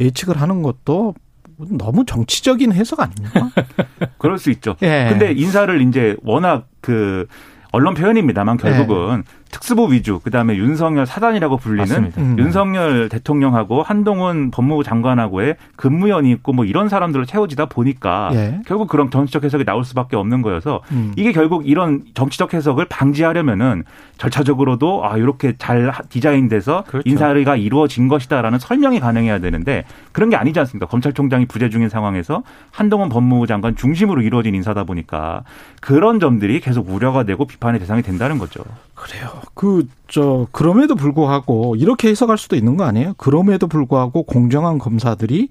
예측을 0.00 0.40
하는 0.40 0.62
것도 0.62 1.14
너무 1.56 2.04
정치적인 2.06 2.72
해석 2.72 3.00
아닙니까? 3.00 3.50
그럴 4.18 4.38
수 4.38 4.50
있죠. 4.50 4.76
예. 4.82 5.06
근데 5.10 5.32
인사를 5.32 5.80
이제 5.82 6.16
워낙 6.22 6.68
그 6.80 7.26
언론 7.72 7.94
표현입니다만 7.94 8.56
결국은 8.56 9.24
예. 9.26 9.39
특수부 9.50 9.92
위주, 9.92 10.20
그 10.22 10.30
다음에 10.30 10.56
윤석열 10.56 11.06
사단이라고 11.06 11.56
불리는. 11.56 12.12
음. 12.16 12.36
윤석열 12.38 13.08
대통령하고 13.08 13.82
한동훈 13.82 14.50
법무부 14.50 14.84
장관하고의 14.84 15.56
근무연이 15.76 16.30
있고 16.32 16.52
뭐 16.52 16.64
이런 16.64 16.88
사람들을 16.88 17.26
채워지다 17.26 17.66
보니까 17.66 18.30
예. 18.34 18.60
결국 18.66 18.88
그런 18.88 19.10
정치적 19.10 19.44
해석이 19.44 19.64
나올 19.64 19.84
수밖에 19.84 20.16
없는 20.16 20.42
거여서 20.42 20.82
음. 20.92 21.12
이게 21.16 21.32
결국 21.32 21.68
이런 21.68 22.02
정치적 22.14 22.54
해석을 22.54 22.86
방지하려면은 22.86 23.84
절차적으로도 24.18 25.06
아 25.06 25.16
이렇게 25.16 25.54
잘 25.56 25.92
디자인돼서 26.08 26.84
그렇죠. 26.86 27.08
인사가 27.08 27.56
이루어진 27.56 28.08
것이다라는 28.08 28.58
설명이 28.58 29.00
가능해야 29.00 29.38
되는데 29.38 29.84
그런 30.12 30.30
게 30.30 30.36
아니지 30.36 30.58
않습니까? 30.60 30.86
검찰총장이 30.86 31.46
부재 31.46 31.70
중인 31.70 31.88
상황에서 31.88 32.42
한동훈 32.70 33.08
법무부 33.08 33.46
장관 33.46 33.76
중심으로 33.76 34.22
이루어진 34.22 34.54
인사다 34.54 34.84
보니까 34.84 35.42
그런 35.80 36.20
점들이 36.20 36.60
계속 36.60 36.90
우려가 36.90 37.24
되고 37.24 37.46
비판의 37.46 37.80
대상이 37.80 38.02
된다는 38.02 38.38
거죠. 38.38 38.62
그래요. 39.00 39.30
그, 39.54 39.86
저, 40.08 40.46
그럼에도 40.52 40.94
불구하고, 40.94 41.74
이렇게 41.76 42.08
해석할 42.08 42.36
수도 42.36 42.54
있는 42.54 42.76
거 42.76 42.84
아니에요? 42.84 43.14
그럼에도 43.16 43.66
불구하고 43.66 44.24
공정한 44.24 44.78
검사들이 44.78 45.48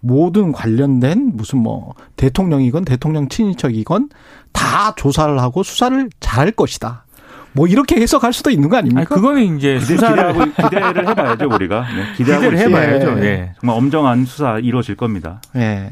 모든 0.00 0.52
관련된 0.52 1.32
무슨 1.34 1.58
뭐, 1.60 1.94
대통령이건 2.16 2.84
대통령 2.84 3.28
친인척이건 3.28 4.10
다 4.52 4.94
조사를 4.96 5.38
하고 5.40 5.62
수사를 5.62 6.10
잘할 6.20 6.52
것이다. 6.52 7.04
뭐, 7.52 7.66
이렇게 7.66 7.96
해석할 8.00 8.32
수도 8.32 8.50
있는 8.50 8.68
거 8.68 8.76
아니, 8.76 8.90
아닙니까? 8.90 9.14
그거는 9.14 9.56
이제 9.56 9.78
기대, 9.78 9.94
수사를 9.96 10.16
기대하고 10.16 10.52
기대를 10.68 11.08
해봐야죠 11.08 11.48
우리가 11.52 11.80
네, 11.96 12.16
기대하고 12.16 12.50
기대를. 12.50 12.58
해봐야죠. 12.58 13.18
예. 13.20 13.24
예. 13.24 13.52
정말 13.60 13.76
엄정한 13.76 14.24
수사 14.26 14.58
이루어질 14.58 14.94
겁니다. 14.94 15.40
예. 15.56 15.90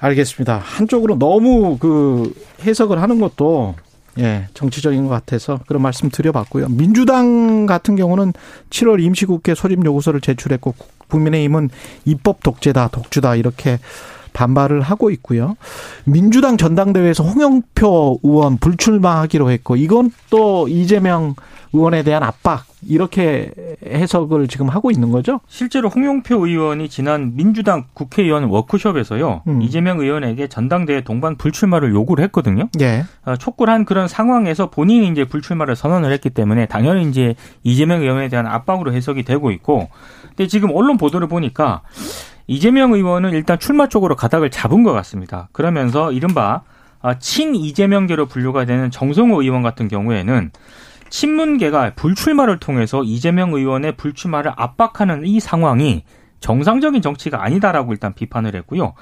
알겠습니다. 0.00 0.58
한쪽으로 0.62 1.16
너무 1.18 1.78
그 1.78 2.34
해석을 2.64 3.00
하는 3.00 3.20
것도 3.20 3.76
예, 4.18 4.48
정치적인 4.54 5.04
것 5.04 5.10
같아서 5.10 5.60
그런 5.66 5.82
말씀 5.82 6.10
드려봤고요. 6.10 6.68
민주당 6.68 7.66
같은 7.66 7.96
경우는 7.96 8.32
7월 8.70 9.02
임시국회 9.02 9.54
소집 9.54 9.84
요구서를 9.84 10.20
제출했고 10.20 10.74
국민의힘은 11.08 11.70
입법 12.04 12.42
독재다, 12.42 12.88
독주다 12.88 13.36
이렇게 13.36 13.78
반발을 14.32 14.80
하고 14.80 15.10
있고요. 15.10 15.56
민주당 16.04 16.56
전당대회에서 16.56 17.24
홍영표 17.24 18.20
의원 18.22 18.58
불출마하기로 18.58 19.50
했고 19.50 19.76
이건 19.76 20.10
또 20.30 20.68
이재명 20.68 21.34
의원에 21.74 22.02
대한 22.02 22.22
압박 22.22 22.66
이렇게 22.86 23.50
해석을 23.86 24.46
지금 24.48 24.68
하고 24.68 24.90
있는 24.90 25.10
거죠. 25.10 25.40
실제로 25.48 25.88
홍영표 25.88 26.46
의원이 26.46 26.90
지난 26.90 27.34
민주당 27.34 27.84
국회의원 27.94 28.44
워크숍에서요 28.44 29.42
음. 29.46 29.62
이재명 29.62 30.00
의원에게 30.00 30.48
전당대회 30.48 31.02
동반 31.02 31.36
불출마를 31.36 31.94
요구를 31.94 32.24
했거든요. 32.24 32.68
예. 32.80 33.04
어, 33.24 33.36
촉구를 33.36 33.72
한 33.72 33.84
그런 33.86 34.06
상황에서 34.06 34.68
본인이 34.68 35.08
이제 35.08 35.24
불출마를 35.24 35.74
선언을 35.74 36.12
했기 36.12 36.28
때문에 36.28 36.66
당연히 36.66 37.08
이제 37.08 37.36
이재명 37.62 38.02
의원에 38.02 38.28
대한 38.28 38.46
압박으로 38.46 38.92
해석이 38.92 39.22
되고 39.22 39.50
있고, 39.50 39.88
근데 40.28 40.46
지금 40.46 40.70
언론 40.74 40.98
보도를 40.98 41.28
보니까 41.28 41.82
이재명 42.46 42.92
의원은 42.92 43.30
일단 43.32 43.58
출마 43.58 43.88
쪽으로 43.88 44.16
가닥을 44.16 44.50
잡은 44.50 44.82
것 44.82 44.92
같습니다. 44.92 45.48
그러면서 45.52 46.12
이른바 46.12 46.62
아, 47.00 47.18
친 47.18 47.54
이재명계로 47.54 48.26
분류가 48.26 48.64
되는 48.64 48.90
정성호 48.90 49.42
의원 49.42 49.62
같은 49.62 49.88
경우에는 49.88 50.50
친문계가 51.10 51.92
불출마를 51.94 52.58
통해서 52.58 53.02
이재명 53.02 53.52
의원의 53.52 53.96
불출마를 53.96 54.52
압박하는 54.56 55.26
이 55.26 55.40
상황이 55.40 56.04
정상적인 56.40 57.02
정치가 57.02 57.44
아니다라고 57.44 57.92
일단 57.92 58.14
비판을 58.14 58.54
했고요. 58.56 58.94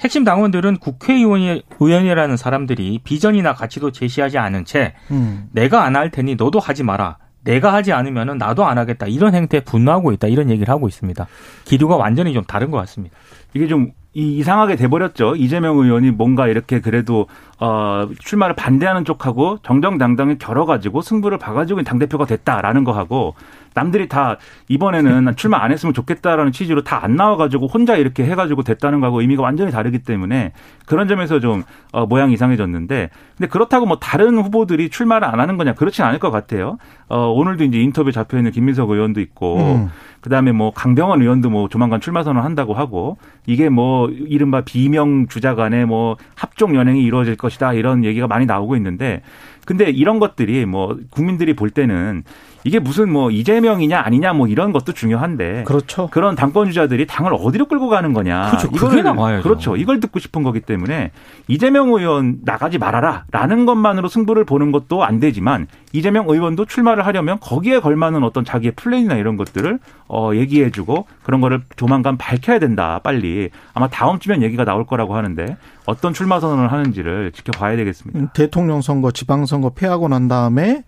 핵심 0.00 0.24
당원들은 0.24 0.78
국회의원이 0.78 1.62
의원이라는 1.78 2.36
사람들이 2.36 3.00
비전이나 3.04 3.54
가치도 3.54 3.92
제시하지 3.92 4.38
않은 4.38 4.64
채 4.64 4.94
음. 5.10 5.48
내가 5.52 5.84
안 5.84 5.94
할 5.94 6.10
테니 6.10 6.34
너도 6.34 6.58
하지 6.58 6.82
마라. 6.82 7.18
내가 7.44 7.72
하지 7.72 7.92
않으면 7.92 8.38
나도 8.38 8.64
안 8.64 8.78
하겠다. 8.78 9.06
이런 9.06 9.34
행태에 9.34 9.60
분노하고 9.60 10.12
있다. 10.12 10.28
이런 10.28 10.50
얘기를 10.50 10.72
하고 10.72 10.88
있습니다. 10.88 11.26
기류가 11.64 11.96
완전히 11.96 12.32
좀 12.32 12.44
다른 12.44 12.70
것 12.70 12.78
같습니다. 12.78 13.16
이게 13.54 13.66
좀 13.66 13.92
이- 14.14 14.36
이상하게 14.38 14.76
돼버렸죠. 14.76 15.36
이재명 15.36 15.78
의원이 15.78 16.10
뭔가 16.10 16.46
이렇게 16.46 16.80
그래도 16.80 17.26
어, 17.64 18.08
출마를 18.18 18.56
반대하는 18.56 19.04
쪽하고 19.04 19.58
정정당당히 19.62 20.36
겨뤄가지고 20.36 21.00
승부를 21.00 21.38
봐가지고 21.38 21.84
당 21.84 22.00
대표가 22.00 22.26
됐다라는 22.26 22.82
거 22.82 22.90
하고 22.90 23.36
남들이 23.74 24.08
다 24.08 24.36
이번에는 24.66 25.34
출마 25.36 25.62
안 25.62 25.70
했으면 25.70 25.94
좋겠다라는 25.94 26.50
취지로 26.50 26.82
다 26.82 27.02
안 27.02 27.16
나와가지고 27.16 27.66
혼자 27.66 27.96
이렇게 27.96 28.24
해가지고 28.24 28.62
됐다는 28.62 29.00
거하고 29.00 29.20
의미가 29.22 29.42
완전히 29.42 29.72
다르기 29.72 30.00
때문에 30.00 30.52
그런 30.86 31.08
점에서 31.08 31.40
좀 31.40 31.64
어, 31.92 32.06
모양이 32.06 32.32
이상해졌는데 32.34 33.10
근데 33.36 33.48
그렇다고 33.48 33.86
뭐 33.86 33.98
다른 33.98 34.38
후보들이 34.38 34.88
출마를 34.88 35.26
안 35.26 35.40
하는 35.40 35.56
거냐 35.56 35.74
그렇진 35.74 36.04
않을 36.04 36.18
것 36.18 36.30
같아요. 36.30 36.78
어, 37.08 37.28
오늘도 37.28 37.64
이제 37.64 37.80
인터뷰 37.80 38.12
잡혀 38.12 38.38
있는 38.38 38.52
김민석 38.52 38.90
의원도 38.90 39.20
있고 39.20 39.58
음. 39.58 39.90
그다음에 40.20 40.52
뭐 40.52 40.72
강병원 40.72 41.20
의원도 41.20 41.50
뭐 41.50 41.68
조만간 41.68 42.00
출마 42.00 42.22
선언 42.22 42.44
한다고 42.44 42.72
하고 42.72 43.18
이게 43.46 43.68
뭐 43.68 44.08
이른바 44.08 44.60
비명 44.60 45.26
주자 45.26 45.56
간에 45.56 45.84
뭐 45.84 46.16
합종 46.36 46.76
연행이 46.76 47.02
이루어질 47.02 47.36
것 47.36 47.51
이다 47.54 47.74
이런 47.74 48.04
얘기가 48.04 48.26
많이 48.26 48.46
나오고 48.46 48.76
있는데 48.76 49.22
근데 49.64 49.90
이런 49.90 50.18
것들이 50.18 50.66
뭐 50.66 50.98
국민들이 51.10 51.54
볼 51.54 51.70
때는 51.70 52.24
이게 52.64 52.78
무슨 52.78 53.10
뭐 53.10 53.30
이재명이냐 53.30 53.98
아니냐 53.98 54.32
뭐 54.34 54.46
이런 54.46 54.72
것도 54.72 54.92
중요한데 54.92 55.64
그렇죠. 55.64 56.08
그런 56.10 56.36
당권 56.36 56.68
주자들이 56.68 57.06
당을 57.06 57.32
어디로 57.34 57.66
끌고 57.66 57.88
가는 57.88 58.12
거냐. 58.12 58.50
그렇죠. 58.50 58.70
그게 58.70 59.00
이걸 59.00 59.02
나와야죠. 59.02 59.42
그렇죠. 59.42 59.76
이걸 59.76 60.00
듣고 60.00 60.20
싶은 60.20 60.42
거기 60.42 60.60
때문에 60.60 61.10
이재명 61.48 61.88
의원 61.88 62.38
나가지 62.44 62.78
말아라라는 62.78 63.66
것만으로 63.66 64.08
승부를 64.08 64.44
보는 64.44 64.70
것도 64.70 65.04
안 65.04 65.18
되지만 65.18 65.66
이재명 65.92 66.28
의원도 66.28 66.66
출마를 66.66 67.04
하려면 67.04 67.38
거기에 67.40 67.80
걸맞는 67.80 68.22
어떤 68.22 68.44
자기의 68.44 68.72
플랜이나 68.76 69.16
이런 69.16 69.36
것들을 69.36 69.78
어 70.08 70.30
얘기해주고 70.34 71.06
그런 71.22 71.40
거를 71.40 71.62
조만간 71.76 72.16
밝혀야 72.16 72.58
된다. 72.58 73.00
빨리 73.02 73.50
아마 73.74 73.88
다음 73.88 74.18
주면 74.18 74.42
얘기가 74.42 74.64
나올 74.64 74.86
거라고 74.86 75.16
하는데 75.16 75.56
어떤 75.84 76.12
출마 76.12 76.38
선언을 76.38 76.70
하는지를 76.70 77.32
지켜봐야 77.32 77.76
되겠습니다. 77.76 78.18
음, 78.20 78.28
대통령 78.34 78.80
선거, 78.82 79.10
지방 79.10 79.46
선거 79.52 79.68
패하고 79.68 80.08
난 80.08 80.28
다음에 80.28 80.82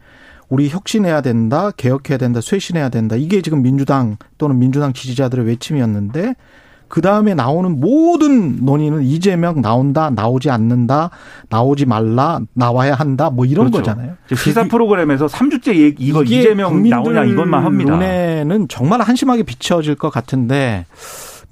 우리 0.49 0.71
혁신해야 0.71 1.21
된다, 1.21 1.71
개혁해야 1.77 2.17
된다, 2.17 2.41
쇄신해야 2.41 2.89
된다. 2.89 3.15
이게 3.15 3.43
지금 3.43 3.63
민주당 3.63 4.17
또는 4.39 4.59
민주당 4.59 4.95
지지자들의 4.95 5.45
외침이었는데 5.47 6.35
그 6.89 7.01
다음에 7.03 7.35
나오는 7.35 7.79
모든 7.79 8.65
논의는 8.65 9.03
이재명 9.03 9.61
나온다, 9.61 10.11
나오지 10.11 10.49
않는다, 10.49 11.11
나오지 11.51 11.87
말라, 11.87 12.41
나와야 12.55 12.95
한다, 12.95 13.31
뭐 13.31 13.45
이런 13.45 13.71
그렇죠. 13.71 13.91
거잖아요. 13.91 14.15
지금 14.29 14.37
시사 14.37 14.65
프로그램에서 14.69 15.27
3주째 15.27 15.75
얘기, 15.75 16.05
이거 16.05 16.23
이재명 16.23 16.89
나오냐 16.89 17.25
이것만 17.25 17.65
합니다. 17.65 17.93
눈에는 17.93 18.69
정말 18.69 19.03
한심하게 19.03 19.43
비춰질 19.43 19.97
것 19.97 20.11
같은데 20.11 20.87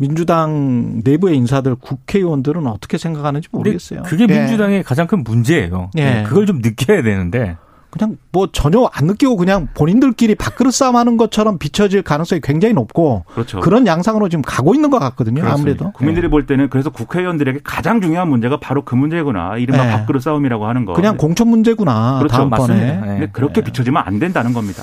민주당 0.03 1.01
내부의 1.05 1.37
인사들 1.37 1.77
국회의원들은 1.77 2.67
어떻게 2.67 2.99
생각하는지 2.99 3.49
모르겠어요. 3.53 4.03
그게 4.03 4.27
예. 4.29 4.41
민주당의 4.41 4.83
가장 4.83 5.07
큰 5.07 5.23
문제예요. 5.23 5.91
예. 5.97 6.25
그걸 6.27 6.45
좀 6.45 6.59
느껴야 6.61 7.03
되는데 7.03 7.57
그냥 7.91 8.17
뭐 8.33 8.49
전혀 8.51 8.91
안 8.93 9.07
느끼고 9.07 9.37
그냥 9.37 9.69
본인들끼리 9.75 10.35
밥그릇 10.35 10.75
싸움하는 10.75 11.19
것처럼 11.19 11.59
비춰질 11.59 12.03
가능성이 12.03 12.41
굉장히 12.43 12.75
높고 12.75 13.25
그렇죠. 13.33 13.61
그런 13.61 13.87
양상으로 13.87 14.29
지금 14.29 14.43
가고 14.43 14.75
있는 14.75 14.91
것 14.91 14.99
같거든요. 14.99 15.43
그렇습니다. 15.43 15.85
아무래도 15.85 15.93
국민들이 15.97 16.29
볼 16.29 16.47
때는 16.47 16.69
그래서 16.69 16.91
국회의원들에게 16.91 17.61
가장 17.63 18.01
중요한 18.01 18.29
문제가 18.29 18.59
바로 18.59 18.83
그 18.85 18.97
문제구나. 18.97 19.59
이른바 19.59 19.85
네. 19.85 19.93
밥그릇 19.93 20.21
싸움이라고 20.21 20.67
하는 20.67 20.85
거. 20.85 20.95
그냥 20.95 21.17
공천 21.17 21.47
문제구나. 21.47 22.19
그렇죠. 22.19 22.35
다음번에 22.35 22.59
맞습니다. 22.59 23.07
네. 23.07 23.29
그렇게 23.31 23.61
비춰지면 23.61 24.03
안 24.05 24.19
된다는 24.19 24.53
겁니다. 24.53 24.83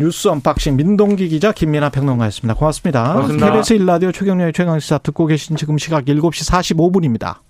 뉴스 0.00 0.28
unboxing 0.28 0.76
민동기 0.76 1.28
기자 1.28 1.52
김민아 1.52 1.90
평론가였습니다. 1.90 2.54
고맙습니다. 2.54 3.12
고맙습니다. 3.12 3.52
KBS 3.52 3.74
1라디오 3.74 4.12
최경영의 4.12 4.54
최강시사 4.54 4.96
듣고 4.96 5.26
계신 5.26 5.56
지금 5.56 5.76
시각 5.76 6.06
7시 6.06 6.50
45분입니다. 6.50 7.40